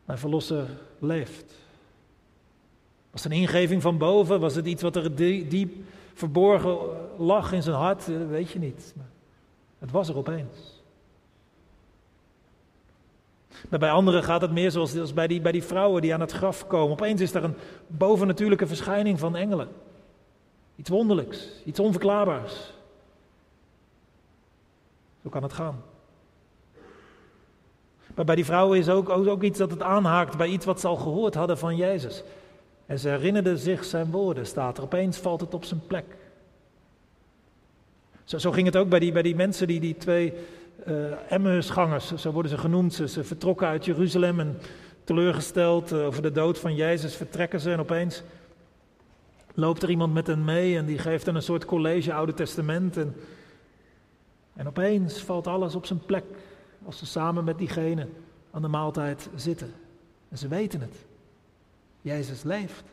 mijn 0.04 0.18
verlosser 0.18 0.66
leeft. 0.98 1.54
Was 3.10 3.24
het 3.24 3.32
een 3.32 3.38
ingeving 3.38 3.82
van 3.82 3.98
boven? 3.98 4.40
Was 4.40 4.54
het 4.54 4.66
iets 4.66 4.82
wat 4.82 4.96
er 4.96 5.16
diep 5.48 5.74
verborgen 6.14 6.78
lag 7.18 7.52
in 7.52 7.62
zijn 7.62 7.76
hart? 7.76 8.06
Dat 8.06 8.28
weet 8.28 8.50
je 8.50 8.58
niet. 8.58 8.92
Maar 8.96 9.06
het 9.78 9.90
was 9.90 10.08
er 10.08 10.16
opeens. 10.16 10.82
Maar 13.68 13.78
bij 13.78 13.90
anderen 13.90 14.22
gaat 14.22 14.40
het 14.40 14.50
meer 14.50 14.70
zoals 14.70 15.14
bij 15.14 15.26
die, 15.26 15.40
bij 15.40 15.52
die 15.52 15.62
vrouwen 15.62 16.02
die 16.02 16.14
aan 16.14 16.20
het 16.20 16.32
graf 16.32 16.66
komen. 16.66 16.92
Opeens 16.92 17.20
is 17.20 17.34
er 17.34 17.44
een 17.44 17.56
bovennatuurlijke 17.86 18.66
verschijning 18.66 19.18
van 19.18 19.36
engelen. 19.36 19.68
Iets 20.76 20.90
wonderlijks, 20.90 21.48
iets 21.64 21.80
onverklaarbaars. 21.80 22.72
Zo 25.22 25.28
kan 25.28 25.42
het 25.42 25.52
gaan. 25.52 25.82
Maar 28.16 28.24
bij 28.24 28.34
die 28.34 28.44
vrouwen 28.44 28.78
is 28.78 28.88
ook, 28.88 29.08
ook, 29.08 29.42
iets 29.42 29.58
dat 29.58 29.70
het 29.70 29.82
aanhaakt 29.82 30.36
bij 30.36 30.48
iets 30.48 30.64
wat 30.64 30.80
ze 30.80 30.86
al 30.86 30.96
gehoord 30.96 31.34
hadden 31.34 31.58
van 31.58 31.76
Jezus. 31.76 32.22
En 32.86 32.98
ze 32.98 33.08
herinnerden 33.08 33.58
zich 33.58 33.84
zijn 33.84 34.10
woorden, 34.10 34.46
staat 34.46 34.78
er. 34.78 34.84
Opeens 34.84 35.18
valt 35.18 35.40
het 35.40 35.54
op 35.54 35.64
zijn 35.64 35.80
plek. 35.86 36.04
Zo, 38.24 38.38
zo 38.38 38.50
ging 38.50 38.66
het 38.66 38.76
ook 38.76 38.88
bij 38.88 38.98
die, 38.98 39.12
bij 39.12 39.22
die 39.22 39.34
mensen, 39.34 39.66
die, 39.66 39.80
die 39.80 39.96
twee 39.96 40.32
uh, 40.86 40.94
Emmausgangers, 41.28 42.14
zo 42.14 42.32
worden 42.32 42.50
ze 42.50 42.58
genoemd. 42.58 42.94
Ze, 42.94 43.08
ze, 43.08 43.24
vertrokken 43.24 43.66
uit 43.66 43.84
Jeruzalem 43.84 44.40
en 44.40 44.58
teleurgesteld 45.04 45.92
uh, 45.92 46.06
over 46.06 46.22
de 46.22 46.32
dood 46.32 46.58
van 46.58 46.74
Jezus 46.74 47.14
vertrekken 47.14 47.60
ze 47.60 47.72
en 47.72 47.80
opeens 47.80 48.22
loopt 49.54 49.82
er 49.82 49.90
iemand 49.90 50.14
met 50.14 50.26
hen 50.26 50.44
mee 50.44 50.76
en 50.76 50.86
die 50.86 50.98
geeft 50.98 51.26
hen 51.26 51.34
een 51.34 51.42
soort 51.42 51.64
college 51.64 52.12
Oude 52.12 52.34
Testament 52.34 52.96
en, 52.96 53.14
en 54.54 54.66
opeens 54.66 55.20
valt 55.20 55.46
alles 55.46 55.74
op 55.74 55.86
zijn 55.86 56.00
plek 56.06 56.24
als 56.84 56.98
ze 56.98 57.06
samen 57.06 57.44
met 57.44 57.58
diegene 57.58 58.08
aan 58.50 58.62
de 58.62 58.68
maaltijd 58.68 59.28
zitten. 59.34 59.72
En 60.28 60.38
ze 60.38 60.48
weten 60.48 60.80
het. 60.80 60.94
Jezus 62.00 62.42
leeft. 62.42 62.84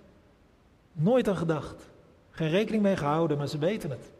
Nooit 0.91 1.27
aan 1.27 1.37
gedacht. 1.37 1.89
Geen 2.29 2.49
rekening 2.49 2.83
mee 2.83 2.97
gehouden, 2.97 3.37
maar 3.37 3.47
ze 3.47 3.57
weten 3.57 3.89
het. 3.89 4.11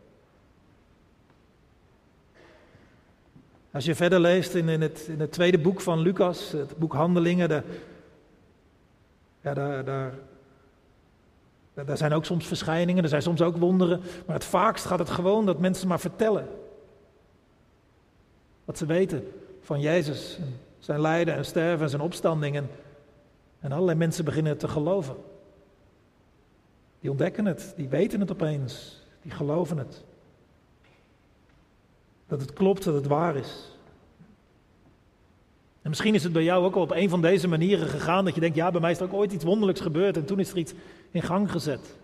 Als 3.72 3.86
je 3.86 3.96
verder 3.96 4.20
leest 4.20 4.54
in, 4.54 4.70
in, 4.70 4.82
het, 4.82 5.06
in 5.08 5.20
het 5.20 5.32
tweede 5.32 5.60
boek 5.60 5.82
van 5.82 6.00
Lucas, 6.00 6.52
het 6.52 6.78
boek 6.78 6.94
Handelingen, 6.94 7.64
ja, 9.42 9.54
daar, 9.54 9.86
daar, 9.86 10.14
daar 11.74 11.98
zijn 11.98 12.14
ook 12.14 12.26
soms 12.26 12.48
verschijningen, 12.48 13.04
er 13.04 13.10
zijn 13.10 13.22
soms 13.22 13.42
ook 13.42 13.58
wonderen, 13.58 14.02
maar 14.26 14.36
het 14.36 14.46
vaakst 14.46 14.86
gaat 14.86 15.00
het 15.00 15.10
gewoon 15.10 15.46
dat 15.46 15.60
mensen 15.60 15.88
maar 15.88 16.00
vertellen. 16.00 16.48
Wat 18.66 18.78
ze 18.78 18.86
weten 18.86 19.32
van 19.64 19.80
Jezus, 19.80 20.38
zijn 20.80 21.02
lijden 21.02 21.36
en 21.36 21.46
sterven 21.46 21.84
en 21.84 21.90
zijn 21.90 22.02
opstanding. 22.02 22.56
En, 22.56 22.70
en 23.60 23.72
allerlei 23.72 23.98
mensen 23.98 24.26
beginnen 24.26 24.58
te 24.58 24.68
geloven. 24.68 25.16
Die 27.00 27.10
ontdekken 27.10 27.46
het, 27.46 27.74
die 27.76 27.90
weten 27.90 28.20
het 28.20 28.32
opeens, 28.32 29.02
die 29.22 29.32
geloven 29.32 29.78
het. 29.78 30.04
Dat 32.28 32.42
het 32.42 32.54
klopt, 32.54 32.84
dat 32.84 32.94
het 32.94 33.08
waar 33.08 33.36
is. 33.36 33.72
En 35.82 35.90
misschien 35.90 36.16
is 36.16 36.24
het 36.24 36.34
bij 36.34 36.44
jou 36.44 36.66
ook 36.66 36.76
al 36.76 36.82
op 36.82 36.92
een 36.92 37.10
van 37.10 37.22
deze 37.22 37.48
manieren 37.48 37.88
gegaan 37.88 38.26
dat 38.26 38.34
je 38.36 38.40
denkt, 38.40 38.56
ja, 38.56 38.72
bij 38.72 38.82
mij 38.82 38.92
is 38.92 39.00
er 39.00 39.06
ook 39.06 39.14
ooit 39.14 39.32
iets 39.32 39.44
wonderlijks 39.44 39.82
gebeurd 39.82 40.18
en 40.18 40.26
toen 40.26 40.40
is 40.40 40.52
er 40.52 40.58
iets 40.58 40.74
in 41.12 41.22
gang 41.22 41.52
gezet. 41.52 41.96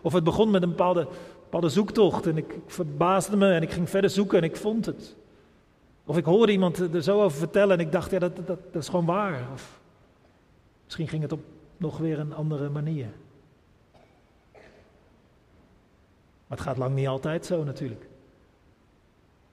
Of 0.00 0.12
het 0.12 0.24
begon 0.24 0.50
met 0.50 0.62
een 0.62 0.68
bepaalde, 0.68 1.08
bepaalde 1.42 1.68
zoektocht 1.68 2.26
en 2.26 2.36
ik 2.36 2.58
verbaasde 2.66 3.36
me 3.36 3.52
en 3.52 3.62
ik 3.62 3.70
ging 3.70 3.90
verder 3.90 4.10
zoeken 4.10 4.38
en 4.38 4.44
ik 4.44 4.56
vond 4.56 4.86
het. 4.86 5.16
Of 6.08 6.16
ik 6.16 6.24
hoorde 6.24 6.52
iemand 6.52 6.78
er 6.94 7.02
zo 7.02 7.22
over 7.22 7.38
vertellen 7.38 7.78
en 7.78 7.86
ik 7.86 7.92
dacht, 7.92 8.10
ja, 8.10 8.18
dat, 8.18 8.36
dat, 8.36 8.46
dat 8.46 8.82
is 8.82 8.88
gewoon 8.88 9.04
waar. 9.04 9.48
Of 9.52 9.80
misschien 10.84 11.08
ging 11.08 11.22
het 11.22 11.32
op 11.32 11.40
nog 11.76 11.98
weer 11.98 12.18
een 12.18 12.34
andere 12.34 12.68
manier. 12.68 13.06
Maar 16.46 16.58
het 16.58 16.60
gaat 16.60 16.76
lang 16.76 16.94
niet 16.94 17.06
altijd 17.06 17.46
zo 17.46 17.64
natuurlijk. 17.64 18.06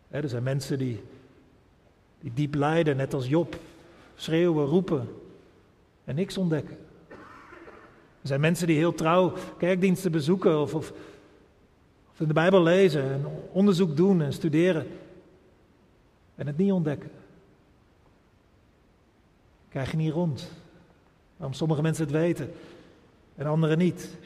er 0.09 0.29
zijn 0.29 0.43
mensen 0.43 0.77
die, 0.77 1.03
die 2.19 2.31
diep 2.33 2.53
lijden, 2.53 2.97
net 2.97 3.13
als 3.13 3.27
Job, 3.27 3.57
schreeuwen, 4.15 4.65
roepen 4.65 5.07
en 6.03 6.15
niks 6.15 6.37
ontdekken. 6.37 6.77
Er 8.21 8.27
zijn 8.27 8.39
mensen 8.39 8.67
die 8.67 8.77
heel 8.77 8.93
trouw 8.93 9.33
kerkdiensten 9.57 10.11
bezoeken 10.11 10.59
of, 10.59 10.73
of, 10.73 10.91
of 12.11 12.19
in 12.19 12.27
de 12.27 12.33
Bijbel 12.33 12.63
lezen 12.63 13.03
en 13.03 13.25
onderzoek 13.51 13.95
doen 13.95 14.21
en 14.21 14.33
studeren 14.33 14.87
en 16.35 16.47
het 16.47 16.57
niet 16.57 16.71
ontdekken. 16.71 17.11
Krijg 19.69 19.91
je 19.91 19.97
niet 19.97 20.13
rond. 20.13 20.51
Waarom 21.37 21.55
sommige 21.55 21.81
mensen 21.81 22.03
het 22.03 22.13
weten 22.13 22.51
en 23.35 23.45
anderen 23.45 23.77
niet. 23.77 24.17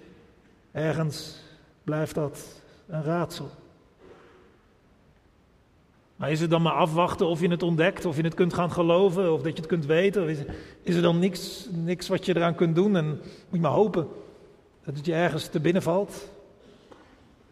Ergens 0.71 1.41
blijft 1.83 2.15
dat 2.15 2.61
een 2.87 3.03
raadsel. 3.03 3.49
Maar 6.15 6.31
is 6.31 6.41
het 6.41 6.49
dan 6.49 6.61
maar 6.61 6.73
afwachten 6.73 7.27
of 7.27 7.41
je 7.41 7.49
het 7.49 7.63
ontdekt, 7.63 8.05
of 8.05 8.15
je 8.15 8.23
het 8.23 8.33
kunt 8.33 8.53
gaan 8.53 8.71
geloven, 8.71 9.33
of 9.33 9.41
dat 9.41 9.51
je 9.51 9.57
het 9.57 9.69
kunt 9.69 9.85
weten? 9.85 10.23
Of 10.23 10.29
is, 10.29 10.39
is 10.81 10.95
er 10.95 11.01
dan 11.01 11.19
niks, 11.19 11.67
niks 11.71 12.07
wat 12.07 12.25
je 12.25 12.35
eraan 12.35 12.55
kunt 12.55 12.75
doen 12.75 12.95
en 12.95 13.07
moet 13.07 13.21
je 13.49 13.59
maar 13.59 13.71
hopen 13.71 14.07
dat 14.83 14.95
het 14.95 15.05
je 15.05 15.13
ergens 15.13 15.47
te 15.47 15.59
binnen 15.59 15.81
valt? 15.81 16.29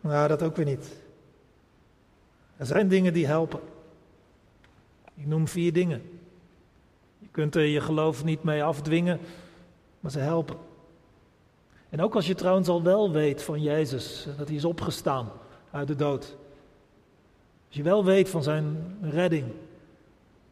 Nou, 0.02 0.28
dat 0.28 0.44
ook 0.44 0.56
weer 0.56 0.66
niet. 0.66 0.96
Er 2.58 2.66
zijn 2.66 2.88
dingen 2.88 3.14
die 3.14 3.28
helpen. 3.28 3.60
Ik 5.18 5.26
noem 5.26 5.48
vier 5.48 5.74
dingen. 5.74 6.02
Je 7.20 7.28
kunt 7.32 7.56
er 7.56 7.66
je 7.66 7.82
geloof 7.82 8.24
niet 8.24 8.44
mee 8.44 8.64
afdwingen, 8.64 9.20
maar 10.00 10.12
ze 10.12 10.20
helpen. 10.20 10.58
En 11.90 12.02
ook 12.02 12.16
als 12.16 12.28
je 12.28 12.36
trouwens 12.36 12.68
al 12.68 12.84
wel 12.84 13.12
weet 13.12 13.44
van 13.44 13.62
Jezus, 13.62 14.28
dat 14.38 14.48
hij 14.48 14.56
is 14.56 14.66
opgestaan 14.66 15.32
uit 15.72 15.88
de 15.88 15.96
dood. 15.96 16.36
Als 17.68 17.76
je 17.76 17.84
wel 17.84 18.06
weet 18.06 18.30
van 18.30 18.44
zijn 18.44 18.98
redding, 19.02 19.46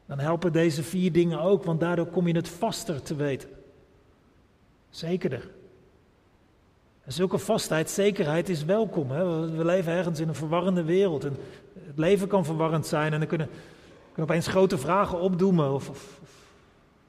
dan 0.06 0.20
helpen 0.20 0.52
deze 0.52 0.84
vier 0.84 1.12
dingen 1.12 1.42
ook, 1.42 1.64
want 1.64 1.80
daardoor 1.80 2.08
kom 2.08 2.28
je 2.28 2.36
het 2.36 2.50
vaster 2.50 3.02
te 3.02 3.16
weten. 3.16 3.50
Zekerder. 4.90 5.50
En 7.04 7.14
zulke 7.14 7.38
vastheid, 7.38 7.90
zekerheid 7.90 8.50
is 8.50 8.66
welkom. 8.66 9.12
Hè? 9.12 9.50
We 9.52 9.66
leven 9.66 9.94
ergens 9.94 10.20
in 10.20 10.28
een 10.28 10.36
verwarrende 10.36 10.84
wereld. 10.84 11.24
En 11.24 11.38
het 11.74 11.98
leven 11.98 12.28
kan 12.28 12.46
verwarrend 12.46 12.86
zijn 12.86 13.14
en 13.14 13.22
er 13.22 13.28
kunnen, 13.28 13.50
kunnen 14.16 14.36
opeens 14.36 14.48
grote 14.48 14.78
vragen 14.78 15.20
opdoemen. 15.20 15.74
Of, 15.74 15.90
of, 15.90 16.20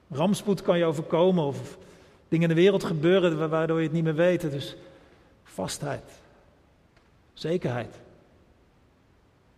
rampspoed 0.09 0.61
kan 0.61 0.77
je 0.77 0.85
overkomen. 0.85 1.43
Of, 1.43 1.77
dingen 2.27 2.49
in 2.49 2.55
de 2.55 2.61
wereld 2.61 2.83
gebeuren 2.83 3.49
waardoor 3.49 3.77
je 3.77 3.83
het 3.83 3.93
niet 3.93 4.03
meer 4.03 4.15
weet. 4.15 4.41
Dus 4.41 4.75
vastheid. 5.43 6.11
Zekerheid. 7.33 7.95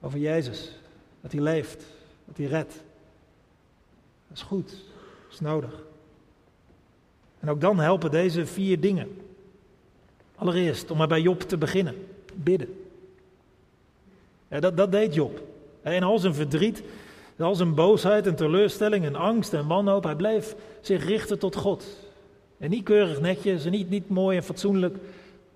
Over 0.01 0.19
Jezus. 0.19 0.71
Dat 1.21 1.31
hij 1.31 1.41
leeft. 1.41 1.85
Dat 2.25 2.37
hij 2.37 2.45
redt. 2.45 2.73
Dat 4.27 4.37
is 4.37 4.43
goed. 4.43 4.69
Dat 4.69 5.31
is 5.31 5.39
nodig. 5.39 5.83
En 7.39 7.49
ook 7.49 7.61
dan 7.61 7.79
helpen 7.79 8.11
deze 8.11 8.45
vier 8.45 8.79
dingen. 8.79 9.21
Allereerst, 10.35 10.91
om 10.91 10.97
maar 10.97 11.07
bij 11.07 11.21
Job 11.21 11.41
te 11.41 11.57
beginnen. 11.57 12.07
Bidden. 12.33 12.85
Dat, 14.47 14.77
dat 14.77 14.91
deed 14.91 15.13
Job. 15.13 15.41
En 15.81 16.03
al 16.03 16.19
zijn 16.19 16.33
verdriet, 16.33 16.83
al 17.45 17.55
zijn 17.55 17.73
boosheid 17.73 18.27
en 18.27 18.35
teleurstelling 18.35 19.05
en 19.05 19.15
angst 19.15 19.53
en 19.53 19.67
wanhoop, 19.67 20.03
hij 20.03 20.15
bleef 20.15 20.55
zich 20.81 21.05
richten 21.05 21.39
tot 21.39 21.55
God. 21.55 21.85
En 22.57 22.69
niet 22.69 22.83
keurig 22.83 23.21
netjes 23.21 23.65
en 23.65 23.71
niet, 23.71 23.89
niet 23.89 24.09
mooi 24.09 24.37
en 24.37 24.43
fatsoenlijk. 24.43 24.97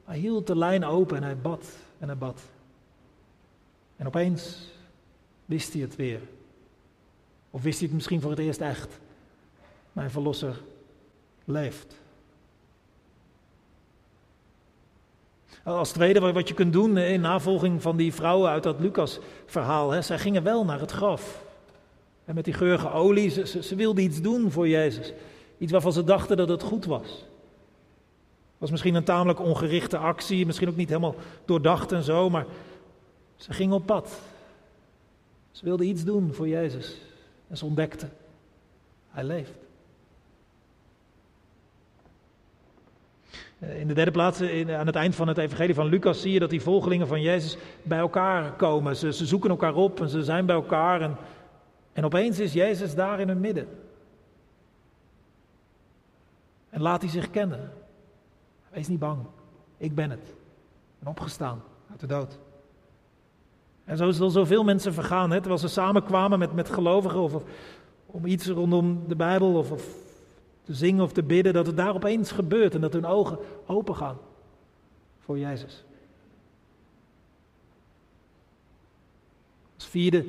Hij 0.06 0.18
hield 0.18 0.48
de 0.48 0.58
lijn 0.58 0.86
open 0.86 1.18
en 1.18 1.24
hij 1.24 1.38
bad 1.38 1.66
en 2.00 2.08
hij 2.08 2.18
bad. 2.18 2.42
En 3.96 4.08
opeens 4.08 4.72
wist 5.46 5.74
hij 5.74 5.82
het 5.82 5.96
weer. 5.96 6.20
Of 7.50 7.62
wist 7.62 7.78
hij 7.78 7.88
het 7.88 7.96
misschien 7.96 8.22
voor 8.22 8.30
het 8.30 8.40
eerst 8.40 8.62
echt. 8.62 9.00
Mijn 9.94 10.12
verlosser 10.12 10.62
leeft. 11.46 12.02
Als 15.64 15.92
tweede 15.92 16.32
wat 16.32 16.48
je 16.48 16.54
kunt 16.54 16.74
doen 16.74 16.98
in 16.98 17.22
navolging 17.22 17.82
van 17.82 17.98
die 17.98 18.14
vrouwen 18.14 18.50
uit 18.50 18.64
dat 18.64 18.80
Lucas-verhaal. 18.80 20.04
Zij 20.04 20.20
gingen 20.20 20.44
wel 20.44 20.66
naar 20.66 20.80
het 20.80 20.92
graf. 20.92 21.44
En 22.26 22.36
met 22.36 22.46
die 22.46 22.54
geurige 22.54 22.92
olie, 22.92 23.30
ze, 23.30 23.64
ze, 23.64 23.94
iets 23.96 24.22
doen 24.22 24.52
voor 24.52 24.68
Jezus. 24.68 25.14
Iets 25.58 25.72
waarvan 25.72 25.94
ze 25.94 26.04
dachten 26.04 26.38
dat 26.38 26.50
het 26.50 26.64
goed 26.64 26.86
was. 26.86 27.26
Was 28.58 28.72
misschien 28.72 28.96
een 28.96 29.04
tamelijk 29.04 29.40
ongerichte 29.40 29.98
actie, 29.98 30.46
misschien 30.46 30.70
ook 30.70 30.76
niet 30.76 30.90
helemaal 30.90 31.16
doordacht 31.46 31.92
en 31.92 32.04
zo, 32.04 32.30
maar 32.30 32.46
ze 33.36 33.54
gingen 33.54 33.76
op 33.76 33.86
pad. 33.86 34.20
Ze 35.52 35.66
wilden 35.66 35.88
iets 35.88 36.04
doen 36.04 36.34
voor 36.34 36.48
Jezus. 36.48 36.98
En 37.48 37.58
ze 37.58 37.66
ontdekten, 37.66 38.12
hij 39.10 39.24
leeft. 39.24 39.52
Eh, 43.60 43.80
in 43.80 43.88
de 43.88 43.94
derde 43.94 44.12
plaats, 44.12 44.42
aan 44.68 44.88
het 44.88 44.96
eind 44.96 45.16
van 45.16 45.28
het 45.28 45.38
evangelie 45.38 45.76
van 45.76 45.88
Lucas, 45.88 46.22
zie 46.22 46.32
je 46.32 46.40
dat 46.40 46.50
die 46.50 46.62
volgelingen 46.62 47.08
van 47.08 47.22
Jezus 47.22 47.58
bij 47.82 48.00
elkaar 48.00 48.52
komen. 48.52 48.96
Ze, 48.96 49.14
ze 49.14 49.26
zoeken 49.26 49.50
elkaar 49.50 49.76
op 49.76 50.02
en 50.02 50.10
ze 50.10 50.24
zijn 50.24 50.46
bij 50.46 50.56
elkaar. 50.56 51.02
En, 51.02 51.18
en 51.94 52.06
opeens 52.06 52.40
is 52.40 52.54
Jezus 52.54 52.96
daar 52.96 53.20
in 53.20 53.28
hun 53.28 53.40
midden. 53.40 53.68
En 56.70 56.82
laat 56.82 57.02
hij 57.02 57.10
zich 57.10 57.30
kennen. 57.30 57.72
Wees 58.70 58.88
niet 58.88 59.00
bang. 59.00 59.20
Ik 59.78 59.96
ben 59.96 60.10
het. 60.10 60.34
Ben 61.00 61.08
opgestaan 61.08 61.64
uit 61.92 62.00
de 62.00 62.08
dood. 62.08 62.40
En 63.84 63.98
zo 63.98 64.12
zullen 64.12 64.32
zoveel 64.32 64.64
mensen 64.64 64.94
vergaan. 64.94 65.32
Hè? 65.32 65.38
Terwijl 65.38 65.60
ze 65.60 65.68
samenkwamen 65.68 66.40
met, 66.40 66.54
met 66.54 66.70
gelovigen 66.70 67.20
of, 67.20 67.34
of 67.34 67.44
om 68.06 68.26
iets 68.26 68.48
rondom 68.48 69.04
de 69.08 69.16
Bijbel 69.16 69.54
of, 69.54 69.72
of 69.72 69.88
te 70.64 70.74
zingen 70.74 71.04
of 71.04 71.14
te 71.14 71.24
bidden. 71.24 71.54
Dat 71.54 71.66
het 71.66 71.78
daar 71.78 71.96
opeens 71.96 72.32
gebeurt 72.32 72.76
en 72.76 72.82
dat 72.82 72.94
hun 72.94 73.06
ogen 73.06 73.38
open 73.66 73.96
gaan 73.96 74.18
voor 75.20 75.40
Jezus. 75.40 75.84
Als 79.76 79.88
vierde, 79.88 80.26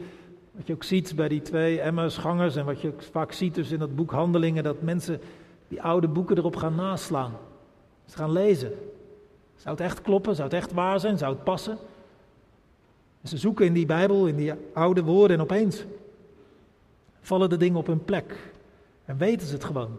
wat 0.55 0.67
je 0.67 0.73
ook 0.73 0.85
ziet 0.85 1.17
bij 1.17 1.29
die 1.29 1.43
twee 1.43 1.81
Emmausgangers 1.81 2.57
en 2.57 2.64
wat 2.64 2.81
je 2.81 2.93
vaak 3.11 3.33
ziet 3.33 3.55
dus 3.55 3.71
in 3.71 3.79
dat 3.79 3.97
boek 3.97 4.11
Handelingen, 4.11 4.64
dat 4.64 4.83
mensen 4.83 5.21
die 5.69 5.83
oude 5.83 6.09
boeken 6.09 6.38
erop 6.38 6.57
gaan 6.57 6.75
naslaan. 6.75 7.33
Ze 8.05 8.17
gaan 8.17 8.33
lezen. 8.33 8.73
Zou 9.57 9.77
het 9.77 9.85
echt 9.85 10.03
kloppen? 10.03 10.35
Zou 10.35 10.49
het 10.49 10.57
echt 10.57 10.73
waar 10.73 11.01
zijn? 11.01 11.19
Zou 11.19 11.35
het 11.35 11.45
passen? 11.45 11.79
En 13.23 13.29
ze 13.29 13.37
zoeken 13.37 13.67
in 13.67 13.73
die 13.73 13.87
Bijbel, 13.87 14.27
in 14.27 14.37
die 14.37 14.53
oude 14.73 15.03
woorden 15.03 15.37
en 15.37 15.43
opeens 15.43 15.85
vallen 17.21 17.49
de 17.49 17.57
dingen 17.57 17.79
op 17.79 17.87
hun 17.87 18.05
plek. 18.05 18.53
En 19.05 19.17
weten 19.17 19.47
ze 19.47 19.55
het 19.55 19.64
gewoon. 19.64 19.99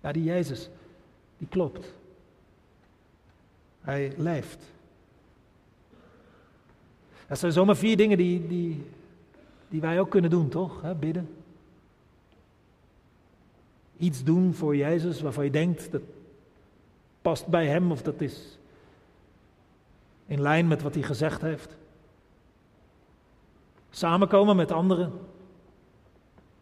Ja, 0.00 0.12
die 0.12 0.24
Jezus, 0.24 0.68
die 1.38 1.48
klopt. 1.48 1.92
Hij 3.80 4.12
leeft. 4.16 4.64
Dat 7.26 7.38
zijn 7.38 7.52
zomaar 7.52 7.76
vier 7.76 7.96
dingen 7.96 8.16
die, 8.16 8.46
die, 8.46 8.84
die 9.70 9.80
wij 9.80 10.00
ook 10.00 10.10
kunnen 10.10 10.30
doen, 10.30 10.48
toch? 10.48 10.98
bidden, 10.98 11.28
iets 13.96 14.24
doen 14.24 14.54
voor 14.54 14.76
Jezus 14.76 15.20
waarvan 15.20 15.44
je 15.44 15.50
denkt 15.50 15.92
dat 15.92 16.02
past 17.22 17.46
bij 17.46 17.66
Hem 17.66 17.90
of 17.92 18.02
dat 18.02 18.20
is 18.20 18.58
in 20.26 20.40
lijn 20.40 20.68
met 20.68 20.82
wat 20.82 20.94
Hij 20.94 21.02
gezegd 21.02 21.40
heeft. 21.40 21.76
Samenkomen 23.90 24.56
met 24.56 24.72
anderen. 24.72 25.12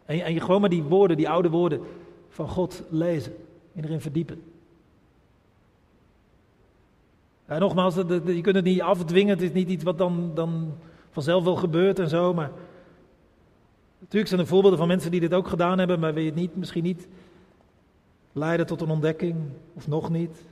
En 0.05 0.17
je, 0.17 0.23
en 0.23 0.41
gewoon 0.41 0.61
maar 0.61 0.71
die 0.71 0.83
woorden, 0.83 1.17
die 1.17 1.29
oude 1.29 1.51
woorden 1.51 1.81
van 2.29 2.49
God 2.49 2.83
lezen 2.91 3.37
en 3.75 3.85
erin 3.85 4.01
verdiepen. 4.01 4.43
En 7.47 7.61
nogmaals, 7.61 7.95
je 7.95 8.41
kunt 8.41 8.57
het 8.57 8.65
niet 8.65 8.81
afdwingen, 8.81 9.35
het 9.35 9.43
is 9.43 9.53
niet 9.53 9.69
iets 9.69 9.85
wat 9.85 9.99
dan, 9.99 10.31
dan 10.35 10.75
vanzelf 11.11 11.45
wel 11.45 11.57
gebeurt 11.57 11.99
en 11.99 12.09
zo, 12.09 12.35
maar 12.35 12.51
Natuurlijk 13.99 14.29
zijn 14.29 14.41
er 14.41 14.47
voorbeelden 14.47 14.79
van 14.79 14.89
mensen 14.89 15.11
die 15.11 15.21
dit 15.21 15.35
ook 15.35 15.49
gedaan 15.49 15.79
hebben, 15.79 16.01
maar 16.01 16.15
wil 16.15 16.23
je 16.23 16.29
het 16.29 16.39
niet, 16.39 16.57
misschien 16.57 16.83
niet 16.83 17.09
leiden 18.33 18.67
tot 18.67 18.81
een 18.81 18.91
ontdekking, 18.91 19.37
of 19.75 19.89
nog 19.89 20.11
niet. 20.11 20.45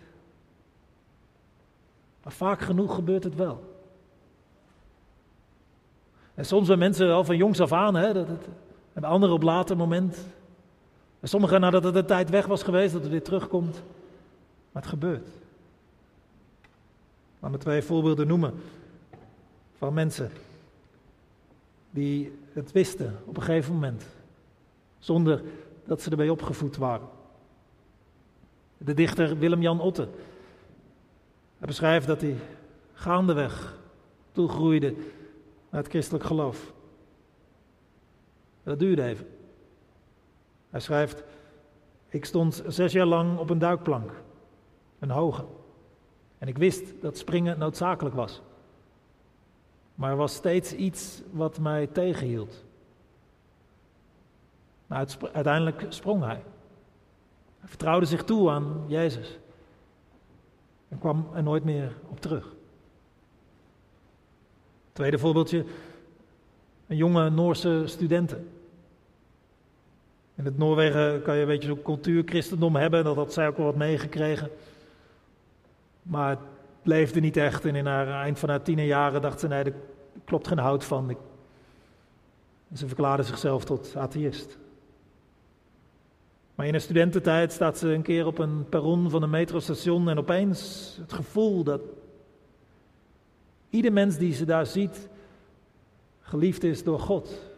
Maar 2.22 2.32
vaak 2.32 2.61
genoeg 2.61 2.94
gebeurt 2.94 3.24
het 3.24 3.35
wel. 3.35 3.74
En 6.35 6.44
soms 6.44 6.68
bij 6.68 6.76
mensen 6.76 7.06
wel 7.06 7.24
van 7.24 7.37
jongs 7.37 7.61
af 7.61 7.72
aan, 7.72 7.94
hè, 7.94 8.12
dat 8.12 8.28
het, 8.28 8.48
en 8.92 9.04
anderen 9.04 9.35
op 9.35 9.42
later 9.42 9.76
moment. 9.76 10.26
En 11.20 11.28
sommigen 11.28 11.61
nadat 11.61 11.85
het 11.85 11.94
een 11.94 12.06
tijd 12.06 12.30
weg 12.30 12.46
was 12.46 12.62
geweest, 12.62 12.92
dat 12.92 13.02
het 13.02 13.11
weer 13.11 13.22
terugkomt. 13.22 13.82
Maar 14.72 14.82
het 14.82 14.90
gebeurt. 14.90 15.28
Laat 17.40 17.50
me 17.50 17.59
twee 17.59 17.82
voorbeelden 17.82 18.26
noemen 18.26 18.54
van 19.78 19.94
mensen 19.94 20.30
die 21.90 22.38
het 22.57 22.73
wisten 22.73 23.19
op 23.25 23.37
een 23.37 23.42
gegeven 23.42 23.75
moment, 23.75 24.07
zonder 24.99 25.42
dat 25.85 26.03
ze 26.03 26.11
erbij 26.11 26.29
opgevoed 26.29 26.77
waren. 26.77 27.09
De 28.79 28.95
dichter 28.95 29.38
Willem-Jan 29.38 29.81
Otte. 29.81 30.09
Hij 31.59 31.66
beschrijft 31.66 32.07
dat 32.07 32.21
hij 32.21 32.37
gaandeweg 32.92 33.79
toegroeide 34.33 34.95
naar 35.71 35.81
het 35.81 35.90
christelijk 35.90 36.25
geloof. 36.25 36.73
Dat 38.62 38.79
duurde 38.79 39.03
even. 39.03 39.27
Hij 40.71 40.81
schrijft: 40.81 41.23
Ik 42.09 42.25
stond 42.25 42.62
zes 42.66 42.92
jaar 42.92 43.07
lang 43.07 43.38
op 43.38 43.51
een 43.51 43.59
duikplank, 43.59 44.11
een 44.99 45.11
hoge. 45.11 45.45
En 46.38 46.49
ik 46.49 46.59
wist 46.59 47.01
dat 47.01 47.19
springen 47.19 47.59
noodzakelijk 47.59 48.14
was. 48.14 48.42
Maar 49.96 50.11
er 50.11 50.16
was 50.16 50.35
steeds 50.35 50.72
iets 50.72 51.22
wat 51.30 51.59
mij 51.59 51.87
tegenhield. 51.87 52.64
Maar 54.87 55.06
uiteindelijk 55.32 55.87
sprong 55.88 56.24
hij. 56.24 56.42
Hij 57.59 57.68
vertrouwde 57.68 58.06
zich 58.06 58.24
toe 58.24 58.50
aan 58.50 58.85
Jezus. 58.87 59.38
En 60.88 60.98
kwam 60.98 61.28
er 61.35 61.42
nooit 61.42 61.64
meer 61.64 61.96
op 62.09 62.20
terug. 62.20 62.54
Tweede 64.92 65.18
voorbeeldje. 65.18 65.64
Een 66.87 66.96
jonge 66.96 67.30
Noorse 67.30 67.82
studenten. 67.87 68.50
In 70.35 70.44
het 70.44 70.59
Noorwegen 70.59 71.22
kan 71.22 71.35
je 71.35 71.40
een 71.40 71.46
beetje 71.46 71.68
zo'n 71.68 71.82
cultuur-christendom 71.82 72.76
hebben. 72.76 73.04
Dat 73.04 73.16
had 73.16 73.32
zij 73.32 73.48
ook 73.48 73.56
wel 73.56 73.66
wat 73.66 73.76
meegekregen. 73.76 74.50
Maar 76.02 76.38
leefde 76.87 77.20
niet 77.20 77.37
echt. 77.37 77.64
En 77.64 77.75
in 77.75 77.87
haar 77.87 78.22
eind 78.22 78.38
van 78.38 78.49
haar 78.49 78.62
tienerjaren 78.62 79.20
dacht 79.20 79.40
ze: 79.40 79.49
nee, 79.49 79.64
er 79.64 79.75
klopt 80.25 80.49
geen 80.49 80.59
hout 80.59 80.85
van. 80.85 81.16
En 82.68 82.77
ze 82.77 82.87
verklaarde 82.87 83.22
zichzelf 83.22 83.64
tot 83.64 83.96
atheïst. 83.96 84.59
Maar 86.55 86.66
in 86.66 86.75
een 86.75 86.81
studententijd 86.81 87.53
staat 87.53 87.79
ze 87.79 87.88
een 87.88 88.03
keer 88.03 88.27
op 88.27 88.38
een 88.38 88.68
perron 88.68 89.11
van 89.11 89.22
een 89.22 89.31
metrostation 89.31 90.09
en 90.09 90.18
opeens 90.18 90.94
het 91.01 91.12
gevoel 91.12 91.64
dat 91.64 91.81
ieder 93.70 93.92
mens 93.92 94.16
die 94.16 94.35
ze 94.35 94.44
daar 94.44 94.66
ziet 94.66 95.09
geliefd 96.20 96.64
is 96.64 96.85
door 96.85 97.01
God. 97.01 97.55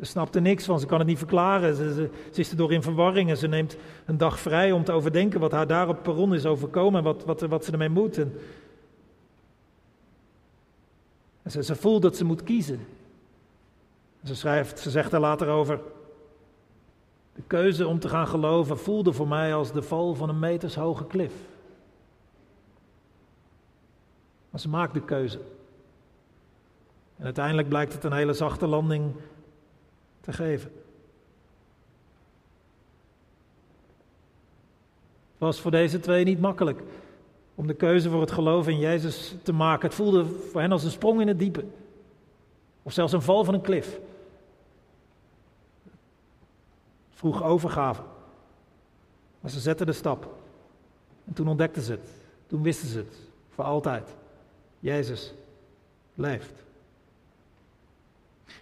Ze 0.00 0.06
snapt 0.06 0.34
er 0.34 0.42
niks 0.42 0.64
van, 0.64 0.80
ze 0.80 0.86
kan 0.86 0.98
het 0.98 1.06
niet 1.06 1.18
verklaren. 1.18 1.74
Ze, 1.74 1.94
ze, 1.94 2.10
ze, 2.32 2.40
is 2.40 2.50
er 2.50 2.56
door 2.56 2.72
in 2.72 2.82
verwarring 2.82 3.30
en 3.30 3.36
ze 3.36 3.46
neemt 3.46 3.76
een 4.06 4.18
dag 4.18 4.40
vrij 4.40 4.72
om 4.72 4.84
te 4.84 4.92
overdenken 4.92 5.40
wat 5.40 5.52
haar 5.52 5.66
daar 5.66 5.88
op 5.88 6.02
perron 6.02 6.34
is 6.34 6.46
overkomen 6.46 6.98
en 6.98 7.04
wat, 7.04 7.24
wat, 7.24 7.40
wat 7.40 7.64
ze 7.64 7.72
ermee 7.72 7.88
moet. 7.88 8.18
En, 8.18 8.32
ze, 11.46 11.62
ze 11.62 11.76
voelt 11.76 12.02
dat 12.02 12.16
ze 12.16 12.24
moet 12.24 12.42
kiezen. 12.42 12.86
Ze 14.24 14.34
schrijft, 14.34 14.78
ze 14.78 14.90
zegt 14.90 15.12
er 15.12 15.20
later 15.20 15.48
over. 15.48 15.80
De 17.32 17.42
keuze 17.46 17.86
om 17.86 17.98
te 17.98 18.08
gaan 18.08 18.28
geloven 18.28 18.78
voelde 18.78 19.12
voor 19.12 19.28
mij 19.28 19.54
als 19.54 19.72
de 19.72 19.82
val 19.82 20.14
van 20.14 20.28
een 20.28 20.38
metershoge 20.38 21.06
klif. 21.06 21.32
Maar 24.50 24.60
ze 24.60 24.68
maakt 24.68 24.94
de 24.94 25.02
keuze. 25.04 25.38
En 27.16 27.24
uiteindelijk 27.24 27.68
blijkt 27.68 27.92
het 27.92 28.04
een 28.04 28.12
hele 28.12 28.32
zachte 28.32 28.66
landing 28.66 29.12
geven. 30.32 30.72
Het 35.30 35.48
was 35.48 35.60
voor 35.60 35.70
deze 35.70 36.00
twee 36.00 36.24
niet 36.24 36.40
makkelijk 36.40 36.82
om 37.54 37.66
de 37.66 37.74
keuze 37.74 38.10
voor 38.10 38.20
het 38.20 38.30
geloof 38.30 38.68
in 38.68 38.78
Jezus 38.78 39.34
te 39.42 39.52
maken. 39.52 39.86
Het 39.86 39.96
voelde 39.96 40.24
voor 40.24 40.60
hen 40.60 40.72
als 40.72 40.84
een 40.84 40.90
sprong 40.90 41.20
in 41.20 41.28
het 41.28 41.38
diepe. 41.38 41.64
Of 42.82 42.92
zelfs 42.92 43.12
een 43.12 43.22
val 43.22 43.44
van 43.44 43.54
een 43.54 43.60
klif. 43.60 44.00
Vroeg 47.10 47.42
overgave. 47.42 48.02
Maar 49.40 49.50
ze 49.50 49.60
zetten 49.60 49.86
de 49.86 49.92
stap. 49.92 50.34
En 51.24 51.32
toen 51.32 51.48
ontdekten 51.48 51.82
ze 51.82 51.92
het. 51.92 52.10
Toen 52.46 52.62
wisten 52.62 52.88
ze 52.88 52.98
het. 52.98 53.16
Voor 53.48 53.64
altijd. 53.64 54.14
Jezus 54.78 55.34
leeft. 56.14 56.69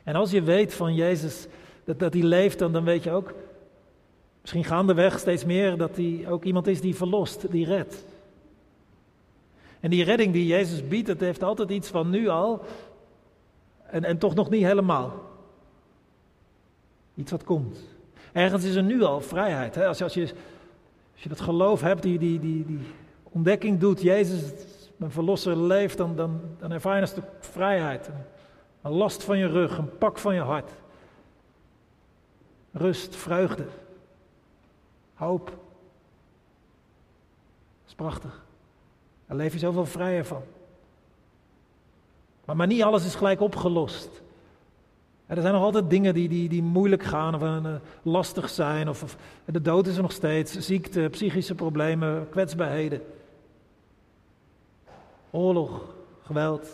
En 0.04 0.14
als 0.14 0.30
je 0.30 0.42
weet 0.42 0.74
van 0.74 0.94
Jezus 0.94 1.46
dat, 1.84 1.98
dat 1.98 2.12
hij 2.12 2.22
leeft, 2.22 2.58
dan, 2.58 2.72
dan 2.72 2.84
weet 2.84 3.02
je 3.02 3.10
ook, 3.10 3.34
misschien 4.40 4.64
gaandeweg 4.64 5.18
steeds 5.18 5.44
meer, 5.44 5.76
dat 5.76 5.96
hij 5.96 6.24
ook 6.28 6.44
iemand 6.44 6.66
is 6.66 6.80
die 6.80 6.96
verlost, 6.96 7.50
die 7.50 7.66
redt. 7.66 8.04
En 9.80 9.90
die 9.90 10.04
redding 10.04 10.32
die 10.32 10.46
Jezus 10.46 10.88
biedt, 10.88 11.06
dat 11.06 11.20
heeft 11.20 11.42
altijd 11.42 11.70
iets 11.70 11.88
van 11.88 12.10
nu 12.10 12.28
al 12.28 12.62
en, 13.90 14.04
en 14.04 14.18
toch 14.18 14.34
nog 14.34 14.50
niet 14.50 14.62
helemaal. 14.62 15.12
Iets 17.14 17.30
wat 17.30 17.44
komt. 17.44 17.78
Ergens 18.32 18.64
is 18.64 18.74
er 18.74 18.82
nu 18.82 19.02
al 19.02 19.20
vrijheid. 19.20 19.74
Hè? 19.74 19.86
Als, 19.86 20.02
als, 20.02 20.14
je, 20.14 20.22
als 21.12 21.22
je 21.22 21.28
dat 21.28 21.40
geloof 21.40 21.80
hebt, 21.80 22.02
die, 22.02 22.18
die, 22.18 22.40
die, 22.40 22.66
die 22.66 22.80
ontdekking 23.22 23.80
doet, 23.80 24.02
Jezus, 24.02 24.42
mijn 24.96 25.10
verlosser 25.10 25.56
leeft, 25.56 25.96
dan, 25.96 26.16
dan, 26.16 26.40
dan 26.58 26.72
ervaar 26.72 27.00
je 27.00 27.06
een 27.16 27.22
vrijheid. 27.40 28.10
Een 28.82 28.92
last 28.92 29.24
van 29.24 29.38
je 29.38 29.46
rug, 29.46 29.78
een 29.78 29.98
pak 29.98 30.18
van 30.18 30.34
je 30.34 30.40
hart. 30.40 30.70
Rust, 32.72 33.16
vreugde, 33.16 33.66
hoop. 35.14 35.46
Dat 35.46 35.56
is 37.86 37.94
prachtig. 37.94 38.44
Daar 39.26 39.36
leef 39.36 39.52
je 39.52 39.58
zoveel 39.58 39.86
vrijer 39.86 40.24
van. 40.24 40.42
Maar, 42.44 42.56
maar 42.56 42.66
niet 42.66 42.82
alles 42.82 43.04
is 43.04 43.14
gelijk 43.14 43.40
opgelost. 43.40 44.22
Er 45.26 45.40
zijn 45.40 45.54
nog 45.54 45.62
altijd 45.62 45.90
dingen 45.90 46.14
die, 46.14 46.28
die, 46.28 46.48
die 46.48 46.62
moeilijk 46.62 47.02
gaan 47.02 47.34
of 47.34 47.42
uh, 47.42 47.74
lastig 48.02 48.48
zijn. 48.48 48.88
Of, 48.88 49.02
of, 49.02 49.16
de 49.44 49.62
dood 49.62 49.86
is 49.86 49.96
er 49.96 50.02
nog 50.02 50.12
steeds. 50.12 50.58
Ziekte, 50.58 51.08
psychische 51.10 51.54
problemen, 51.54 52.28
kwetsbaarheden. 52.30 53.02
Oorlog, 55.30 55.84
geweld. 56.22 56.68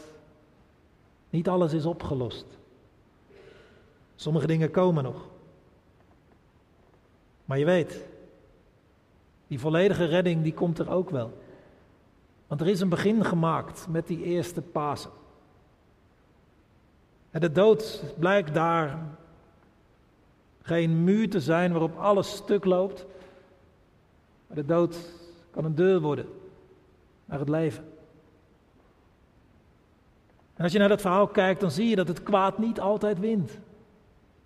Niet 1.34 1.48
alles 1.48 1.72
is 1.72 1.86
opgelost. 1.86 2.46
Sommige 4.14 4.46
dingen 4.46 4.70
komen 4.70 5.04
nog. 5.04 5.28
Maar 7.44 7.58
je 7.58 7.64
weet, 7.64 8.04
die 9.46 9.60
volledige 9.60 10.04
redding 10.04 10.42
die 10.42 10.54
komt 10.54 10.78
er 10.78 10.90
ook 10.90 11.10
wel. 11.10 11.38
Want 12.46 12.60
er 12.60 12.68
is 12.68 12.80
een 12.80 12.88
begin 12.88 13.24
gemaakt 13.24 13.86
met 13.88 14.06
die 14.06 14.22
eerste 14.22 14.62
Pasen. 14.62 15.10
En 17.30 17.40
de 17.40 17.52
dood 17.52 18.02
blijkt 18.18 18.54
daar 18.54 18.98
geen 20.62 21.04
muur 21.04 21.30
te 21.30 21.40
zijn 21.40 21.70
waarop 21.70 21.96
alles 21.96 22.36
stuk 22.36 22.64
loopt. 22.64 23.06
Maar 24.46 24.56
de 24.56 24.66
dood 24.66 24.96
kan 25.50 25.64
een 25.64 25.74
deur 25.74 26.00
worden 26.00 26.26
naar 27.24 27.38
het 27.38 27.48
leven. 27.48 27.93
En 30.54 30.64
als 30.64 30.72
je 30.72 30.78
naar 30.78 30.88
dat 30.88 31.00
verhaal 31.00 31.26
kijkt, 31.26 31.60
dan 31.60 31.70
zie 31.70 31.88
je 31.88 31.96
dat 31.96 32.08
het 32.08 32.22
kwaad 32.22 32.58
niet 32.58 32.80
altijd 32.80 33.18
wint. 33.18 33.58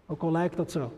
Ook 0.06 0.22
al 0.22 0.32
lijkt 0.32 0.56
dat 0.56 0.70
zo. 0.70 0.92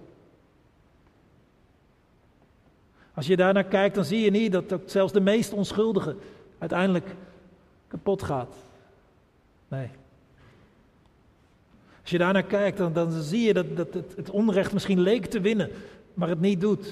Als 3.14 3.26
je 3.26 3.36
daarnaar 3.36 3.64
kijkt, 3.64 3.94
dan 3.94 4.04
zie 4.04 4.20
je 4.20 4.30
niet 4.30 4.52
dat 4.52 4.80
zelfs 4.86 5.12
de 5.12 5.20
meest 5.20 5.52
onschuldige 5.52 6.16
uiteindelijk 6.58 7.14
kapot 7.88 8.22
gaat. 8.22 8.54
Nee. 9.68 9.88
Als 12.00 12.10
je 12.10 12.18
daarnaar 12.18 12.42
kijkt, 12.42 12.78
dan, 12.78 12.92
dan 12.92 13.12
zie 13.12 13.40
je 13.42 13.54
dat, 13.54 13.76
dat 13.76 13.94
het, 13.94 14.16
het 14.16 14.30
onrecht 14.30 14.72
misschien 14.72 15.00
leek 15.00 15.26
te 15.26 15.40
winnen, 15.40 15.70
maar 16.14 16.28
het 16.28 16.40
niet 16.40 16.60
doet. 16.60 16.86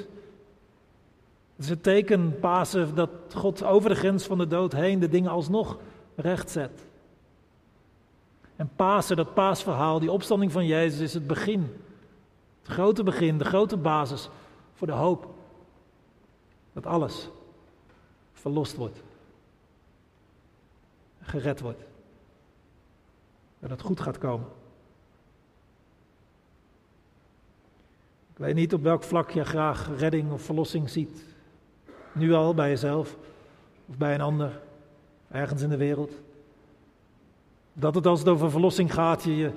Het 1.57 1.67
is 1.67 1.69
het 1.69 1.83
teken, 1.83 2.39
Pasen, 2.41 2.95
dat 2.95 3.11
God 3.35 3.63
over 3.63 3.89
de 3.89 3.97
grens 3.97 4.25
van 4.25 4.39
de 4.39 4.47
dood 4.47 4.73
heen 4.73 4.99
de 4.99 5.09
dingen 5.09 5.31
alsnog 5.31 5.79
recht 6.17 6.51
zet. 6.51 6.87
En 8.59 8.71
Pasen, 8.77 9.17
dat 9.17 9.35
paasverhaal, 9.35 9.99
die 9.99 10.13
opstanding 10.13 10.53
van 10.53 10.67
Jezus, 10.67 11.01
is 11.01 11.15
het 11.15 11.27
begin. 11.27 11.61
Het 12.63 12.73
grote 12.73 13.03
begin, 13.03 13.39
de 13.39 13.45
grote 13.45 13.77
basis 13.77 14.29
voor 14.75 14.87
de 14.87 14.93
hoop. 14.93 15.35
Dat 16.73 16.87
alles 16.87 17.29
verlost 18.33 18.77
wordt. 18.77 19.03
Gered 21.21 21.61
wordt. 21.61 21.83
Dat 23.59 23.71
het 23.71 23.83
goed 23.83 24.01
gaat 24.01 24.19
komen. 24.19 24.49
Ik 28.33 28.39
weet 28.39 28.55
niet 28.55 28.75
op 28.75 28.83
welk 28.83 29.03
vlak 29.03 29.31
je 29.31 29.45
graag 29.45 29.99
redding 29.99 30.33
of 30.33 30.43
verlossing 30.43 30.91
ziet. 30.91 31.25
Nu 32.13 32.33
al 32.33 32.55
bij 32.55 32.69
jezelf 32.69 33.17
of 33.87 33.97
bij 33.97 34.15
een 34.15 34.21
ander, 34.21 34.61
ergens 35.29 35.63
in 35.63 35.69
de 35.69 35.77
wereld. 35.77 36.13
Dat 37.79 37.95
het 37.95 38.07
als 38.07 38.19
het 38.19 38.29
over 38.29 38.51
verlossing 38.51 38.95
gaat, 38.95 39.23
je, 39.23 39.37
je, 39.37 39.53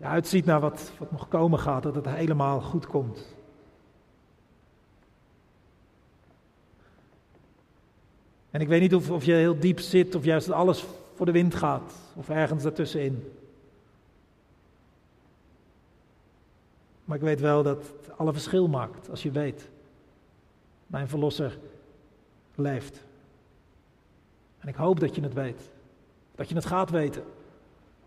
uitziet 0.00 0.44
naar 0.44 0.60
wat, 0.60 0.92
wat 0.98 1.10
nog 1.10 1.28
komen 1.28 1.58
gaat, 1.58 1.82
dat 1.82 1.94
het 1.94 2.06
helemaal 2.06 2.60
goed 2.60 2.86
komt. 2.86 3.34
En 8.50 8.60
ik 8.60 8.68
weet 8.68 8.80
niet 8.80 8.94
of, 8.94 9.10
of 9.10 9.24
je 9.24 9.32
heel 9.32 9.58
diep 9.58 9.80
zit 9.80 10.14
of 10.14 10.24
juist 10.24 10.50
alles 10.50 10.84
voor 11.14 11.26
de 11.26 11.32
wind 11.32 11.54
gaat 11.54 11.92
of 12.14 12.28
ergens 12.28 12.62
daartussenin. 12.62 13.32
Maar 17.04 17.16
ik 17.16 17.22
weet 17.22 17.40
wel 17.40 17.62
dat 17.62 17.76
het 17.76 18.18
alle 18.18 18.32
verschil 18.32 18.68
maakt 18.68 19.10
als 19.10 19.22
je 19.22 19.30
weet, 19.30 19.68
mijn 20.86 21.08
verlosser 21.08 21.58
leeft. 22.54 23.04
En 24.58 24.68
ik 24.68 24.74
hoop 24.74 25.00
dat 25.00 25.14
je 25.14 25.22
het 25.22 25.34
weet. 25.34 25.74
Dat 26.36 26.48
je 26.48 26.54
het 26.54 26.66
gaat 26.66 26.90
weten. 26.90 27.24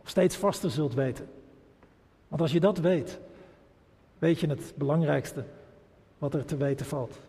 Of 0.02 0.10
steeds 0.10 0.36
vaster 0.36 0.72
zult 0.72 0.94
weten. 0.94 1.30
Want 2.28 2.42
als 2.42 2.52
je 2.52 2.60
dat 2.60 2.78
weet, 2.78 3.20
weet 4.20 4.40
je 4.40 4.48
het 4.48 4.74
belangrijkste 4.76 5.44
wat 6.18 6.34
er 6.34 6.46
te 6.46 6.58
weten 6.58 6.86
valt. 6.86 7.20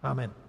Amen. 0.00 0.41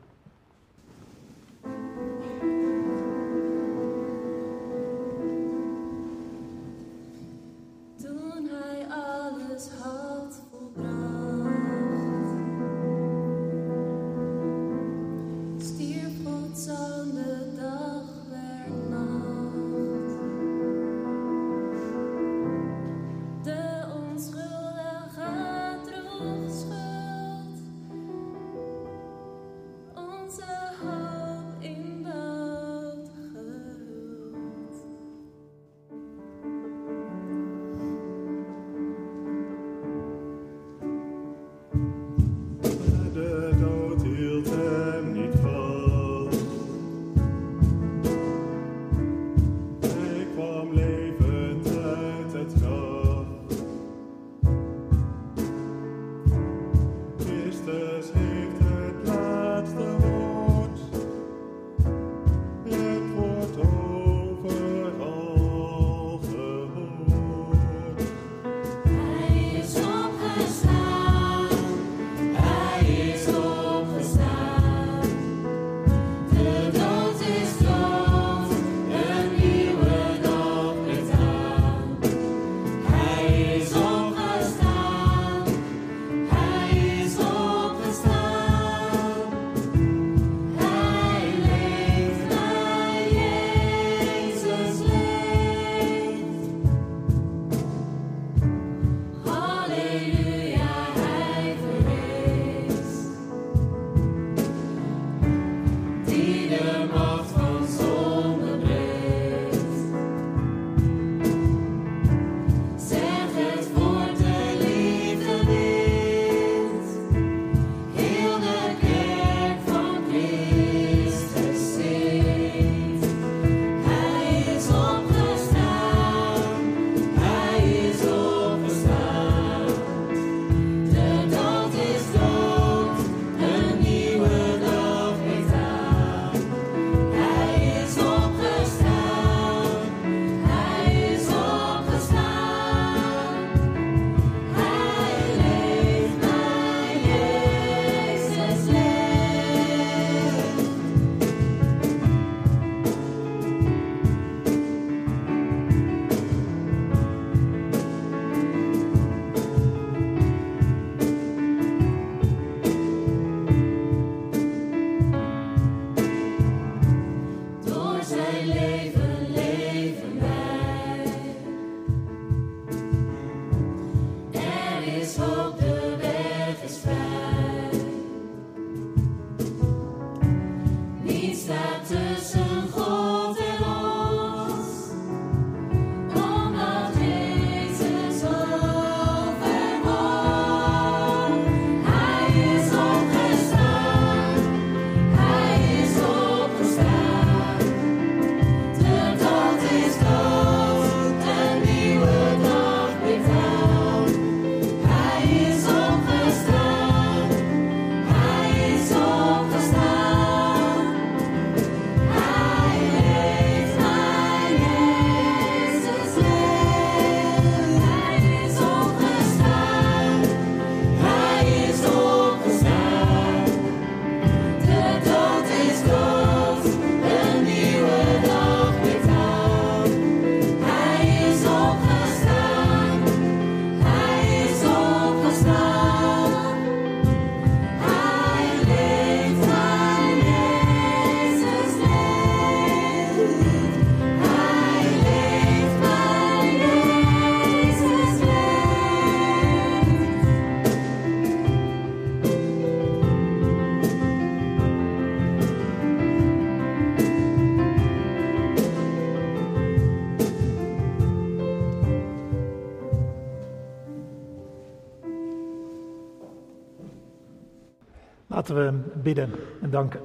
We 268.54 268.74
bidden 268.94 269.32
en 269.62 269.70
danken. 269.70 270.02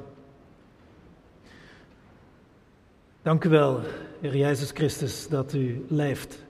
Dank 3.23 3.45
u 3.45 3.49
wel, 3.49 3.81
Heer 4.21 4.37
Jezus 4.37 4.71
Christus, 4.71 5.29
dat 5.29 5.53
u 5.53 5.85
leeft. 5.89 6.45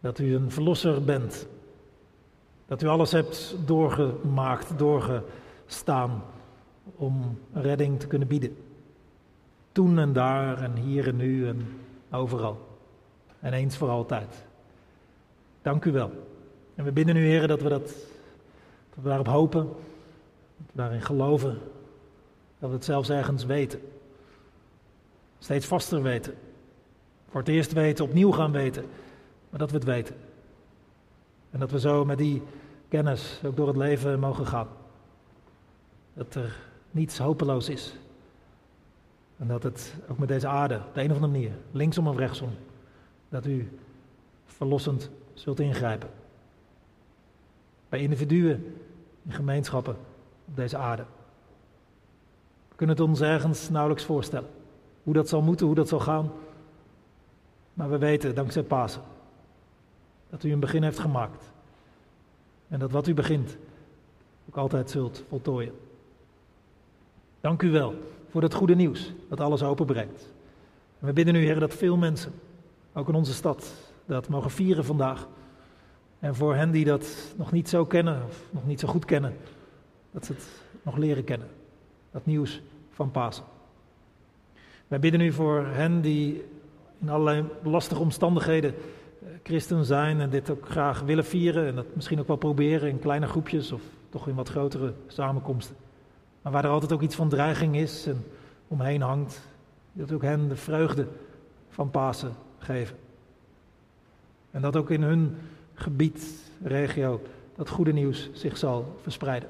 Dat 0.00 0.18
u 0.18 0.34
een 0.34 0.50
verlosser 0.50 1.04
bent. 1.04 1.46
Dat 2.66 2.82
u 2.82 2.86
alles 2.86 3.12
hebt 3.12 3.56
doorgemaakt, 3.66 4.78
doorgestaan 4.78 6.22
om 6.96 7.38
redding 7.52 8.00
te 8.00 8.06
kunnen 8.06 8.28
bieden. 8.28 8.56
Toen 9.72 9.98
en 9.98 10.12
daar 10.12 10.62
en 10.62 10.76
hier 10.76 11.06
en 11.06 11.16
nu 11.16 11.48
en 11.48 11.66
overal. 12.10 12.66
En 13.40 13.52
eens 13.52 13.76
voor 13.76 13.88
altijd. 13.88 14.46
Dank 15.62 15.84
u 15.84 15.92
wel. 15.92 16.10
En 16.74 16.84
we 16.84 16.92
bidden 16.92 17.16
u, 17.16 17.26
Heer, 17.26 17.46
dat 17.46 17.62
we, 17.62 17.68
dat, 17.68 17.86
dat 18.94 19.02
we 19.02 19.08
daarop 19.08 19.26
hopen, 19.26 19.68
daarin 20.72 21.02
geloven, 21.02 21.58
dat 22.58 22.68
we 22.68 22.74
het 22.74 22.84
zelfs 22.84 23.10
ergens 23.10 23.44
weten. 23.44 23.80
Steeds 25.38 25.66
vaster 25.66 26.02
weten. 26.02 26.34
Voor 27.28 27.40
het 27.40 27.48
eerst 27.48 27.72
weten, 27.72 28.04
opnieuw 28.04 28.32
gaan 28.32 28.52
weten, 28.52 28.84
maar 29.50 29.58
dat 29.58 29.70
we 29.70 29.76
het 29.76 29.86
weten. 29.86 30.14
En 31.50 31.58
dat 31.58 31.70
we 31.70 31.80
zo 31.80 32.04
met 32.04 32.18
die 32.18 32.42
kennis 32.88 33.40
ook 33.44 33.56
door 33.56 33.66
het 33.66 33.76
leven 33.76 34.20
mogen 34.20 34.46
gaan. 34.46 34.68
Dat 36.14 36.34
er 36.34 36.56
niets 36.90 37.18
hopeloos 37.18 37.68
is. 37.68 37.96
En 39.36 39.48
dat 39.48 39.62
het 39.62 39.94
ook 40.08 40.18
met 40.18 40.28
deze 40.28 40.46
aarde, 40.46 40.76
op 40.76 40.94
de 40.94 41.00
een 41.00 41.10
of 41.10 41.16
andere 41.16 41.32
manier, 41.32 41.52
linksom 41.70 42.08
of 42.08 42.16
rechtsom, 42.16 42.50
dat 43.28 43.46
u 43.46 43.78
verlossend 44.44 45.10
zult 45.34 45.60
ingrijpen. 45.60 46.10
Bij 47.88 48.00
individuen, 48.00 48.76
in 49.24 49.32
gemeenschappen 49.32 49.96
op 50.48 50.56
deze 50.56 50.76
aarde. 50.76 51.04
We 52.68 52.74
kunnen 52.76 52.96
het 52.96 53.04
ons 53.04 53.20
ergens 53.20 53.68
nauwelijks 53.68 54.04
voorstellen. 54.04 54.48
Hoe 55.02 55.14
dat 55.14 55.28
zal 55.28 55.42
moeten, 55.42 55.66
hoe 55.66 55.74
dat 55.74 55.88
zal 55.88 56.00
gaan. 56.00 56.30
Maar 57.74 57.90
we 57.90 57.98
weten, 57.98 58.34
dankzij 58.34 58.62
Pasen, 58.62 59.02
dat 60.30 60.44
u 60.44 60.52
een 60.52 60.60
begin 60.60 60.82
heeft 60.82 60.98
gemaakt. 60.98 61.50
En 62.68 62.78
dat 62.78 62.90
wat 62.90 63.06
u 63.06 63.14
begint, 63.14 63.56
ook 64.48 64.56
altijd 64.56 64.90
zult 64.90 65.24
voltooien. 65.28 65.74
Dank 67.40 67.62
u 67.62 67.70
wel 67.70 67.94
voor 68.30 68.40
dat 68.40 68.54
goede 68.54 68.74
nieuws 68.74 69.12
dat 69.28 69.40
alles 69.40 69.62
openbreekt. 69.62 70.32
En 71.00 71.06
we 71.06 71.12
bidden 71.12 71.34
u, 71.34 71.38
Heer, 71.38 71.60
dat 71.60 71.74
veel 71.74 71.96
mensen, 71.96 72.32
ook 72.92 73.08
in 73.08 73.14
onze 73.14 73.32
stad, 73.32 73.72
dat 74.06 74.28
mogen 74.28 74.50
vieren 74.50 74.84
vandaag. 74.84 75.28
En 76.18 76.34
voor 76.34 76.54
hen 76.54 76.70
die 76.70 76.84
dat 76.84 77.34
nog 77.36 77.52
niet 77.52 77.68
zo 77.68 77.86
kennen, 77.86 78.22
of 78.28 78.42
nog 78.50 78.66
niet 78.66 78.80
zo 78.80 78.88
goed 78.88 79.04
kennen, 79.04 79.36
dat 80.18 80.26
ze 80.26 80.32
het 80.32 80.62
nog 80.82 80.96
leren 80.96 81.24
kennen. 81.24 81.48
Dat 82.10 82.26
nieuws 82.26 82.62
van 82.90 83.10
Pasen. 83.10 83.44
Wij 84.88 84.98
bidden 84.98 85.20
u 85.20 85.32
voor 85.32 85.66
hen 85.66 86.00
die 86.00 86.44
in 87.00 87.08
allerlei 87.08 87.44
lastige 87.62 88.00
omstandigheden 88.00 88.74
eh, 88.74 89.28
christen 89.42 89.84
zijn 89.84 90.20
en 90.20 90.30
dit 90.30 90.50
ook 90.50 90.68
graag 90.68 91.00
willen 91.00 91.24
vieren 91.24 91.66
en 91.66 91.74
dat 91.74 91.94
misschien 91.94 92.20
ook 92.20 92.26
wel 92.26 92.36
proberen 92.36 92.88
in 92.88 92.98
kleine 92.98 93.26
groepjes 93.26 93.72
of 93.72 93.82
toch 94.08 94.28
in 94.28 94.34
wat 94.34 94.48
grotere 94.48 94.92
samenkomsten. 95.06 95.76
Maar 96.42 96.52
waar 96.52 96.64
er 96.64 96.70
altijd 96.70 96.92
ook 96.92 97.02
iets 97.02 97.16
van 97.16 97.28
dreiging 97.28 97.76
is 97.76 98.06
en 98.06 98.24
omheen 98.68 99.00
hangt, 99.00 99.40
dat 99.92 100.12
ook 100.12 100.22
hen 100.22 100.48
de 100.48 100.56
vreugde 100.56 101.06
van 101.68 101.90
Pasen 101.90 102.32
geven. 102.58 102.96
En 104.50 104.62
dat 104.62 104.76
ook 104.76 104.90
in 104.90 105.02
hun 105.02 105.36
gebied, 105.74 106.50
regio, 106.62 107.20
dat 107.56 107.68
goede 107.68 107.92
nieuws 107.92 108.30
zich 108.32 108.56
zal 108.56 108.96
verspreiden. 109.02 109.48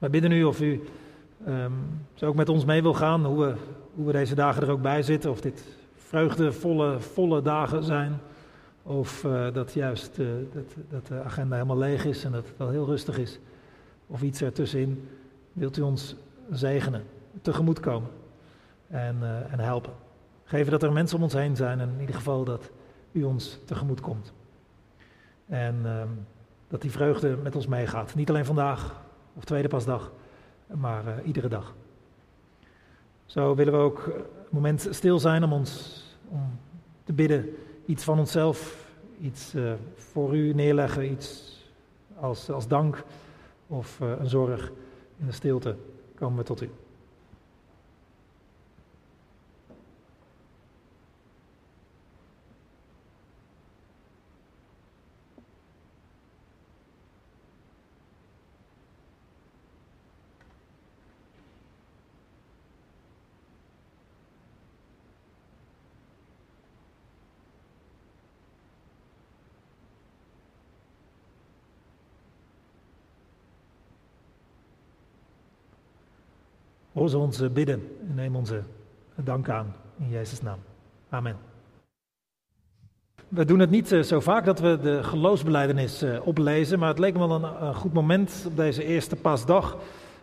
Wij 0.00 0.10
bidden 0.10 0.32
u 0.32 0.44
of 0.44 0.60
u 0.60 0.80
um, 1.48 1.74
zo 2.14 2.26
ook 2.26 2.34
met 2.34 2.48
ons 2.48 2.64
mee 2.64 2.82
wil 2.82 2.94
gaan, 2.94 3.24
hoe 3.24 3.44
we, 3.44 3.54
hoe 3.94 4.06
we 4.06 4.12
deze 4.12 4.34
dagen 4.34 4.62
er 4.62 4.70
ook 4.70 4.82
bij 4.82 5.02
zitten. 5.02 5.30
Of 5.30 5.40
dit 5.40 5.64
vreugdevolle, 5.94 7.00
volle 7.00 7.42
dagen 7.42 7.82
zijn. 7.82 8.20
Of 8.82 9.24
uh, 9.24 9.52
dat 9.52 9.72
juist 9.72 10.18
uh, 10.18 10.28
dat, 10.52 10.74
dat 10.88 11.06
de 11.06 11.22
agenda 11.22 11.54
helemaal 11.54 11.78
leeg 11.78 12.04
is 12.04 12.24
en 12.24 12.32
dat 12.32 12.46
het 12.46 12.56
wel 12.56 12.70
heel 12.70 12.86
rustig 12.86 13.18
is. 13.18 13.38
Of 14.06 14.22
iets 14.22 14.42
ertussenin. 14.42 15.08
Wilt 15.52 15.76
u 15.76 15.82
ons 15.82 16.16
zegenen, 16.50 17.02
tegemoet 17.42 17.80
komen 17.80 18.10
en, 18.88 19.16
uh, 19.20 19.52
en 19.52 19.60
helpen. 19.60 19.92
Geven 20.44 20.70
dat 20.70 20.82
er 20.82 20.92
mensen 20.92 21.16
om 21.16 21.22
ons 21.22 21.32
heen 21.32 21.56
zijn 21.56 21.80
en 21.80 21.88
in 21.88 22.00
ieder 22.00 22.14
geval 22.14 22.44
dat 22.44 22.70
u 23.12 23.22
ons 23.22 23.58
tegemoet 23.64 24.00
komt. 24.00 24.32
En 25.46 25.80
ehm, 25.84 26.08
dat 26.68 26.82
die 26.82 26.90
vreugde 26.90 27.36
met 27.42 27.56
ons 27.56 27.66
meegaat. 27.66 28.14
Niet 28.14 28.28
alleen 28.28 28.44
vandaag 28.44 29.08
of 29.40 29.46
tweede 29.46 29.68
pasdag, 29.68 30.12
maar 30.66 31.04
uh, 31.06 31.26
iedere 31.26 31.48
dag. 31.48 31.74
Zo 33.26 33.54
willen 33.54 33.72
we 33.72 33.78
ook 33.78 34.06
een 34.06 34.22
moment 34.50 34.88
stil 34.90 35.18
zijn 35.18 35.44
om 35.44 35.52
ons 35.52 36.02
om 36.28 36.58
te 37.04 37.12
bidden, 37.12 37.56
iets 37.86 38.04
van 38.04 38.18
onszelf, 38.18 38.90
iets 39.20 39.54
uh, 39.54 39.72
voor 39.94 40.36
u 40.36 40.52
neerleggen, 40.52 41.10
iets 41.10 41.58
als, 42.18 42.50
als 42.50 42.68
dank 42.68 43.04
of 43.66 44.00
uh, 44.00 44.12
een 44.18 44.28
zorg. 44.28 44.72
In 45.18 45.26
de 45.26 45.32
stilte 45.32 45.76
komen 46.14 46.38
we 46.38 46.44
tot 46.44 46.62
u. 46.62 46.70
Hoor 77.00 77.08
ze 77.08 77.18
ons 77.18 77.52
bidden 77.52 77.88
en 78.08 78.14
neem 78.14 78.36
onze 78.36 78.62
dank 79.14 79.48
aan 79.48 79.74
in 79.98 80.08
Jezus' 80.08 80.42
naam. 80.42 80.58
Amen. 81.08 81.36
We 83.28 83.44
doen 83.44 83.58
het 83.58 83.70
niet 83.70 83.92
eh, 83.92 84.00
zo 84.00 84.20
vaak 84.20 84.44
dat 84.44 84.60
we 84.60 84.78
de 84.82 85.02
geloofsbeleidenis 85.02 86.02
eh, 86.02 86.26
oplezen, 86.26 86.78
maar 86.78 86.88
het 86.88 86.98
leek 86.98 87.12
me 87.12 87.28
wel 87.28 87.44
een, 87.44 87.74
goed 87.74 87.92
moment 87.92 88.44
op 88.46 88.56
deze 88.56 88.84
eerste 88.84 89.16
pasdag. 89.16 89.76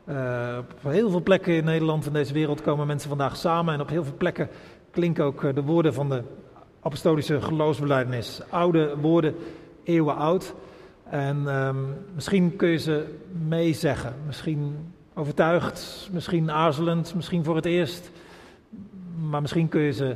Uh, 0.09 0.57
op 0.83 0.91
heel 0.91 1.09
veel 1.09 1.21
plekken 1.21 1.53
in 1.53 1.63
Nederland 1.63 2.07
en 2.07 2.13
deze 2.13 2.33
wereld 2.33 2.61
komen 2.61 2.87
mensen 2.87 3.09
vandaag 3.09 3.35
samen 3.35 3.73
en 3.73 3.81
op 3.81 3.89
heel 3.89 4.03
veel 4.03 4.17
plekken 4.17 4.49
klinken 4.91 5.23
ook 5.23 5.55
de 5.55 5.63
woorden 5.63 5.93
van 5.93 6.09
de 6.09 6.23
apostolische 6.81 7.41
geloofsbeleidenis. 7.41 8.41
Oude 8.49 8.97
woorden, 9.01 9.35
eeuwen 9.83 10.15
oud. 10.15 10.53
En 11.03 11.47
um, 11.55 11.95
misschien 12.13 12.55
kun 12.55 12.69
je 12.69 12.77
ze 12.77 13.15
meezeggen, 13.47 14.13
misschien 14.25 14.75
Overtuigd, 15.17 16.09
misschien 16.11 16.51
aarzelend, 16.51 17.15
misschien 17.15 17.43
voor 17.43 17.55
het 17.55 17.65
eerst, 17.65 18.11
maar 19.29 19.41
misschien 19.41 19.67
kun 19.67 19.81
je 19.81 19.91
ze 19.91 20.15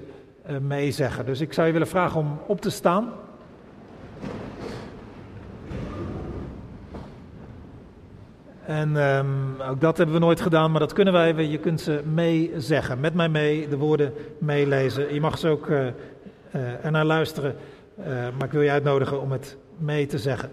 uh, 0.50 0.58
meezeggen. 0.58 1.26
Dus 1.26 1.42
ik 1.42 1.54
zou 1.54 1.68
je 1.68 1.74
willen 1.74 1.88
vragen 1.88 2.20
om 2.20 2.40
op 2.48 2.62
te 2.62 2.70
staan. 2.70 3.14
En 8.66 8.96
um, 8.96 9.62
ook 9.62 9.82
dat 9.82 9.98
hebben 9.98 10.16
we 10.16 10.22
nooit 10.22 10.42
gedaan, 10.42 10.72
maar 10.72 10.80
dat 10.80 10.94
kunnen 10.94 11.14
wij. 11.14 11.34
Je 11.34 11.60
kunt 11.60 11.82
ze 11.82 12.02
meezeggen. 12.14 13.00
Met 13.00 13.14
mij 13.14 13.30
mee, 13.30 13.68
de 13.68 13.78
woorden 13.78 14.14
meelezen. 14.38 15.14
Je 15.14 15.22
mag 15.22 15.38
ze 15.38 15.48
ook 15.48 15.68
uh, 15.68 15.86
uh, 15.86 16.86
ernaar 16.86 17.06
luisteren, 17.06 17.56
maar 18.38 18.46
ik 18.46 18.52
wil 18.52 18.62
je 18.62 18.72
uitnodigen 18.72 19.22
om 19.22 19.32
het 19.32 19.58
mee 19.78 20.06
te 20.06 20.18
zeggen. 20.18 20.50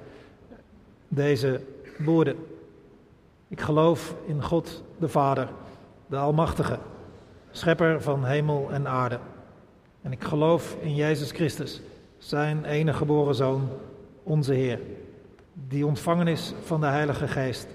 Deze 1.09 1.61
woorden. 1.99 2.37
Ik 3.51 3.61
geloof 3.61 4.15
in 4.27 4.43
God 4.43 4.83
de 4.99 5.09
Vader, 5.09 5.49
de 6.07 6.17
Almachtige, 6.17 6.79
Schepper 7.51 8.03
van 8.03 8.25
hemel 8.25 8.69
en 8.71 8.89
aarde. 8.89 9.19
En 10.03 10.13
ik 10.13 10.25
geloof 10.25 10.77
in 10.81 10.95
Jezus 10.95 11.31
Christus, 11.31 11.81
zijn 12.19 12.65
enige 12.65 12.99
geboren 12.99 13.35
Zoon, 13.35 13.69
onze 14.23 14.53
Heer, 14.53 14.81
die 15.53 15.87
ontvangen 15.87 16.27
is 16.27 16.55
van 16.63 16.81
de 16.81 16.87
Heilige 16.87 17.29
Geest, 17.29 17.69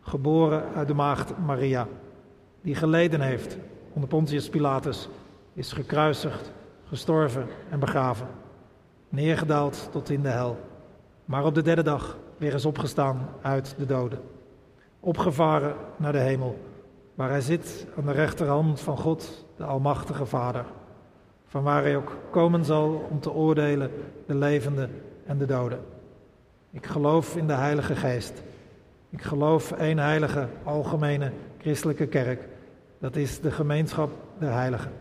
geboren 0.00 0.64
uit 0.74 0.88
de 0.88 0.94
maagd 0.94 1.38
Maria, 1.46 1.86
die 2.60 2.74
geleden 2.74 3.20
heeft 3.20 3.56
onder 3.92 4.08
Pontius 4.08 4.48
Pilatus, 4.48 5.08
is 5.52 5.72
gekruisigd, 5.72 6.52
gestorven 6.88 7.46
en 7.70 7.78
begraven, 7.78 8.28
neergedaald 9.08 9.88
tot 9.92 10.10
in 10.10 10.22
de 10.22 10.28
hel, 10.28 10.58
maar 11.24 11.44
op 11.44 11.54
de 11.54 11.62
derde 11.62 11.82
dag 11.82 12.16
weer 12.36 12.54
is 12.54 12.64
opgestaan 12.64 13.28
uit 13.42 13.74
de 13.78 13.86
doden 13.86 14.34
opgevaren 15.06 15.74
naar 15.96 16.12
de 16.12 16.18
hemel, 16.18 16.58
waar 17.14 17.30
hij 17.30 17.40
zit 17.40 17.86
aan 17.96 18.06
de 18.06 18.12
rechterhand 18.12 18.80
van 18.80 18.98
God, 18.98 19.46
de 19.56 19.64
Almachtige 19.64 20.26
Vader, 20.26 20.64
van 21.46 21.62
waar 21.62 21.82
hij 21.82 21.96
ook 21.96 22.16
komen 22.30 22.64
zal 22.64 23.06
om 23.10 23.20
te 23.20 23.32
oordelen 23.32 23.90
de 24.26 24.34
levenden 24.34 24.90
en 25.26 25.38
de 25.38 25.46
doden. 25.46 25.78
Ik 26.70 26.86
geloof 26.86 27.36
in 27.36 27.46
de 27.46 27.52
Heilige 27.52 27.96
Geest. 27.96 28.42
Ik 29.10 29.22
geloof 29.22 29.72
één 29.72 29.98
heilige, 29.98 30.48
algemene, 30.62 31.32
christelijke 31.58 32.06
kerk. 32.06 32.48
Dat 32.98 33.16
is 33.16 33.40
de 33.40 33.50
gemeenschap 33.50 34.10
der 34.38 34.52
heiligen. 34.52 34.92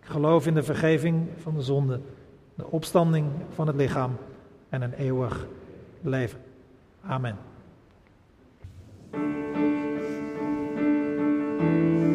Ik 0.00 0.08
geloof 0.08 0.46
in 0.46 0.54
de 0.54 0.62
vergeving 0.62 1.28
van 1.36 1.54
de 1.54 1.62
zonde, 1.62 2.00
de 2.54 2.66
opstanding 2.70 3.26
van 3.54 3.66
het 3.66 3.76
lichaam 3.76 4.16
en 4.68 4.82
een 4.82 4.92
eeuwig 4.92 5.46
leven. 6.00 6.38
Amen. 7.02 7.55
thank 9.16 9.56
you 11.60 12.05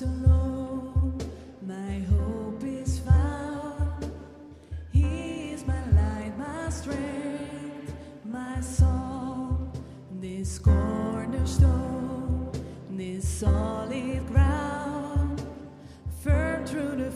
Alone, 0.00 1.18
my 1.60 1.98
hope 2.08 2.64
is 2.64 3.00
found. 3.00 4.10
He 4.90 5.50
is 5.52 5.66
my 5.66 5.84
light, 5.90 6.32
my 6.38 6.70
strength, 6.70 7.92
my 8.24 8.58
song. 8.62 9.70
This 10.18 10.58
cornerstone, 10.58 12.50
this 12.90 13.28
solid 13.28 14.26
ground, 14.28 15.46
firm 16.22 16.64
through 16.64 16.96
the 16.96 17.10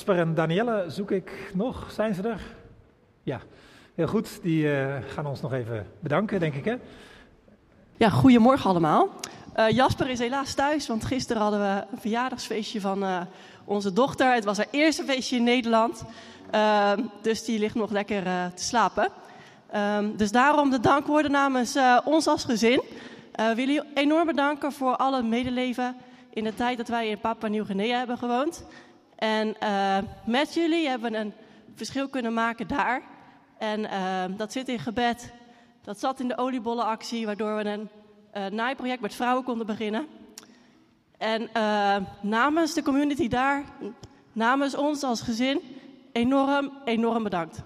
Jasper 0.00 0.26
en 0.26 0.34
Danielle 0.34 0.84
zoek 0.88 1.10
ik 1.10 1.50
nog. 1.54 1.90
Zijn 1.92 2.14
ze 2.14 2.22
er? 2.22 2.40
Ja, 3.22 3.40
heel 3.94 4.06
goed. 4.06 4.42
Die 4.42 4.72
eh, 4.72 4.96
gaan 5.06 5.26
ons 5.26 5.40
nog 5.40 5.52
even 5.52 5.86
bedanken, 5.98 6.40
denk 6.40 6.54
ik. 6.54 6.64
Hè? 6.64 6.74
Ja, 7.96 8.08
goedemorgen 8.08 8.70
allemaal. 8.70 9.08
Eh, 9.52 9.70
Jasper 9.70 10.08
is 10.08 10.18
helaas 10.18 10.54
thuis, 10.54 10.86
want 10.86 11.04
gisteren 11.04 11.42
hadden 11.42 11.60
we 11.60 11.84
een 11.92 12.00
verjaardagsfeestje 12.00 12.80
van 12.80 13.02
eh, 13.02 13.20
onze 13.64 13.92
dochter. 13.92 14.34
Het 14.34 14.44
was 14.44 14.56
haar 14.56 14.66
eerste 14.70 15.04
feestje 15.04 15.36
in 15.36 15.44
Nederland, 15.44 16.04
Ehm, 16.50 17.02
dus 17.22 17.44
die 17.44 17.58
ligt 17.58 17.74
nog 17.74 17.90
lekker 17.90 18.22
te 18.54 18.64
slapen. 18.64 19.08
Ehm, 19.70 20.16
dus 20.16 20.30
daarom 20.30 20.70
de 20.70 20.80
dankwoorden 20.80 21.30
namens 21.30 21.76
ons 22.04 22.26
als 22.26 22.44
gezin. 22.44 22.82
We 23.32 23.42
willen 23.54 23.56
jullie 23.56 23.82
enorm 23.94 24.26
bedanken 24.26 24.72
voor 24.72 24.96
alle 24.96 25.22
medeleven 25.22 25.96
in 26.30 26.44
de 26.44 26.54
tijd 26.54 26.76
dat 26.76 26.88
wij 26.88 27.08
in 27.08 27.20
Papua 27.20 27.48
Nieuw-Guinea 27.48 27.98
hebben 27.98 28.18
gewoond. 28.18 28.64
En 29.20 29.60
eh, 29.60 29.98
met 30.24 30.54
jullie 30.54 30.88
hebben 30.88 31.12
we 31.12 31.18
een 31.18 31.32
verschil 31.74 32.08
kunnen 32.08 32.34
maken 32.34 32.66
daar. 32.66 33.02
En 33.58 33.90
ehm, 33.90 34.36
dat 34.36 34.52
zit 34.52 34.68
in 34.68 34.78
gebed. 34.78 35.32
Dat 35.82 35.98
zat 35.98 36.20
in 36.20 36.28
de 36.28 36.36
oliebollenactie, 36.36 37.26
waardoor 37.26 37.56
we 37.56 37.64
een 37.64 37.88
eh, 38.30 38.46
naaiproject 38.46 39.00
met 39.00 39.14
vrouwen 39.14 39.44
konden 39.44 39.66
beginnen. 39.66 40.06
En 41.18 41.52
eh, 41.52 41.96
namens 42.20 42.74
de 42.74 42.82
community 42.82 43.28
daar, 43.28 43.64
namens 44.32 44.74
ons 44.74 45.02
als 45.02 45.20
gezin, 45.20 45.60
enorm, 46.12 46.72
enorm 46.84 47.22
bedankt. 47.22 47.62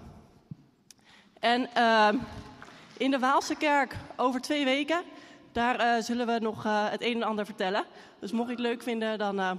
En 1.39 1.73
eh, 1.73 2.09
in 2.97 3.11
de 3.11 3.19
Waalse 3.19 3.55
kerk 3.55 3.95
over 4.15 4.41
twee 4.41 4.65
weken, 4.65 5.03
daar 5.55 5.79
eh, 5.79 6.01
zullen 6.01 6.27
we 6.27 6.39
nog 6.39 6.65
eh, 6.65 6.89
het 6.89 7.03
een 7.03 7.15
en 7.15 7.23
ander 7.23 7.45
vertellen. 7.45 7.85
Dus 8.19 8.31
mocht 8.31 8.47
je 8.47 8.55
het 8.55 8.63
leuk 8.63 8.83
vinden, 8.83 9.17
dan, 9.17 9.39
eh, 9.39 9.51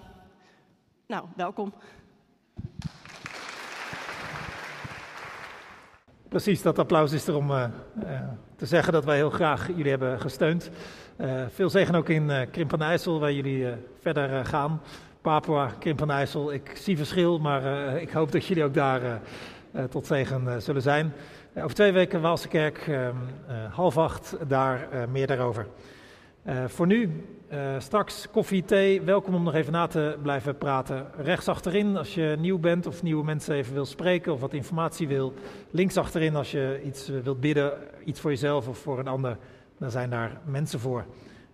nou, 1.07 1.25
welkom. 1.37 1.73
Precies, 6.29 6.63
dat 6.63 6.79
applaus 6.79 7.13
is 7.13 7.27
er 7.27 7.37
om 7.37 7.51
eh, 7.51 7.65
eh, 7.65 7.71
te 8.57 8.67
zeggen 8.67 8.93
dat 8.93 9.05
wij 9.05 9.17
heel 9.17 9.31
graag 9.31 9.67
jullie 9.67 9.91
hebben 9.91 10.21
gesteund. 10.21 10.71
Eh, 11.17 11.43
veel 11.49 11.71
zegen 11.71 11.95
ook 11.95 12.09
in 12.09 12.31
eh 12.31 12.51
Krimp 12.51 12.71
van 12.71 12.83
IJssel, 12.83 13.21
waar 13.21 13.33
jullie 13.33 13.67
verder 14.01 14.47
gaan. 14.47 14.81
Papua, 15.21 15.71
Krimp 15.79 15.99
van 15.99 16.11
IJssel, 16.11 16.53
ik 16.53 16.77
zie 16.77 16.97
verschil, 16.97 17.39
maar 17.39 17.93
ik 18.01 18.11
hoop 18.11 18.33
dat 18.33 18.47
jullie 18.47 18.65
ook 18.65 18.75
daar 18.75 19.21
tot 19.91 20.07
zegen 20.07 20.63
zullen 20.63 20.83
zijn. 20.83 21.13
Over 21.57 21.75
twee 21.75 21.93
weken 21.93 22.21
Waalse 22.21 22.49
Kerk, 22.49 22.79
eh, 22.79 23.09
eh, 23.09 23.15
half 23.71 23.99
acht, 23.99 24.37
daar 24.49 24.89
meer 25.11 25.27
daarover. 25.27 25.67
Voor 26.67 26.87
nu, 26.87 27.25
eh, 27.49 27.75
straks 27.79 28.31
koffie, 28.31 28.65
thee. 28.65 29.03
Welkom 29.03 29.35
om 29.35 29.43
nog 29.43 29.55
even 29.55 29.73
na 29.73 29.87
te 29.87 30.17
blijven 30.23 30.59
praten. 30.59 31.07
Rechts 31.17 31.49
achterin 31.49 31.97
als 31.97 32.15
je 32.15 32.37
nieuw 32.39 32.59
bent 32.59 32.87
of 32.87 33.03
nieuwe 33.03 33.25
mensen 33.25 33.55
even 33.55 33.75
wil 33.75 33.85
spreken 33.85 34.33
of 34.33 34.41
wat 34.41 34.53
informatie 34.53 35.09
wil. 35.09 35.35
Links 35.71 35.97
achterin 35.97 36.37
als 36.37 36.51
je 36.51 36.81
iets 36.85 37.09
eh, 37.09 37.21
wilt 37.21 37.41
bidden, 37.41 37.73
iets 38.05 38.21
voor 38.21 38.31
jezelf 38.31 38.69
of 38.69 38.79
voor 38.79 38.99
een 38.99 39.07
ander. 39.07 39.37
Dan 39.79 39.91
zijn 39.91 40.11
daar 40.11 40.41
mensen 40.45 40.81
voor. 40.81 41.05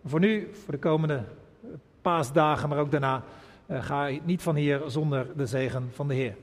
Voor 0.04 0.20
nu, 0.20 0.50
voor 0.64 0.72
de 0.72 0.80
komende 0.80 1.14
eh, 1.14 1.68
paasdagen, 2.02 2.68
maar 2.68 2.78
ook 2.78 2.90
daarna, 2.90 3.22
ga 3.68 4.06
je 4.06 4.20
niet 4.24 4.42
van 4.42 4.54
hier 4.54 4.80
zonder 4.86 5.26
de 5.36 5.46
zegen 5.46 5.90
van 5.92 6.08
de 6.08 6.14
Heer. 6.14 6.36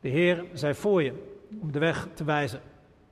De 0.00 0.08
Heer 0.08 0.44
zij 0.52 0.74
voor 0.74 1.02
je 1.02 1.12
om 1.60 1.72
de 1.72 1.78
weg 1.78 2.08
te 2.14 2.24
wijzen. 2.24 2.60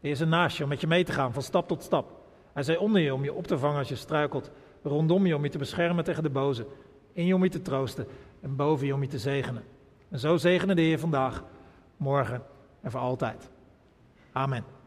De 0.01 0.09
Heer 0.09 0.11
is 0.11 0.21
naast 0.21 0.57
je 0.57 0.63
om 0.63 0.69
met 0.69 0.81
je 0.81 0.87
mee 0.87 1.05
te 1.05 1.13
gaan 1.13 1.33
van 1.33 1.43
stap 1.43 1.69
tot 1.69 1.83
stap. 1.83 2.11
Hij 2.53 2.63
zij 2.63 2.77
onder 2.77 3.01
je 3.01 3.15
om 3.15 3.25
je 3.25 3.33
op 3.33 3.47
te 3.47 3.59
vangen 3.59 3.79
als 3.79 3.89
je 3.89 3.97
struikelt. 3.97 4.51
Rondom 4.89 5.27
je 5.27 5.37
om 5.37 5.45
je 5.45 5.51
te 5.51 5.59
beschermen 5.59 6.05
tegen 6.05 6.23
de 6.23 6.31
boze. 6.31 6.67
In 7.13 7.27
je 7.27 7.35
om 7.35 7.45
je 7.45 7.51
te 7.51 7.63
troosten. 7.63 8.07
En 8.41 8.57
boven 8.57 8.87
je 8.87 8.95
om 8.95 9.03
je 9.03 9.09
te 9.09 9.19
zegenen. 9.19 9.63
En 10.09 10.19
zo 10.19 10.37
zegenen 10.37 10.77
de 10.77 10.83
Heer 10.83 10.99
vandaag, 10.99 11.45
morgen 11.97 12.43
en 12.81 12.91
voor 12.91 13.01
altijd. 13.01 13.51
Amen. 14.33 14.78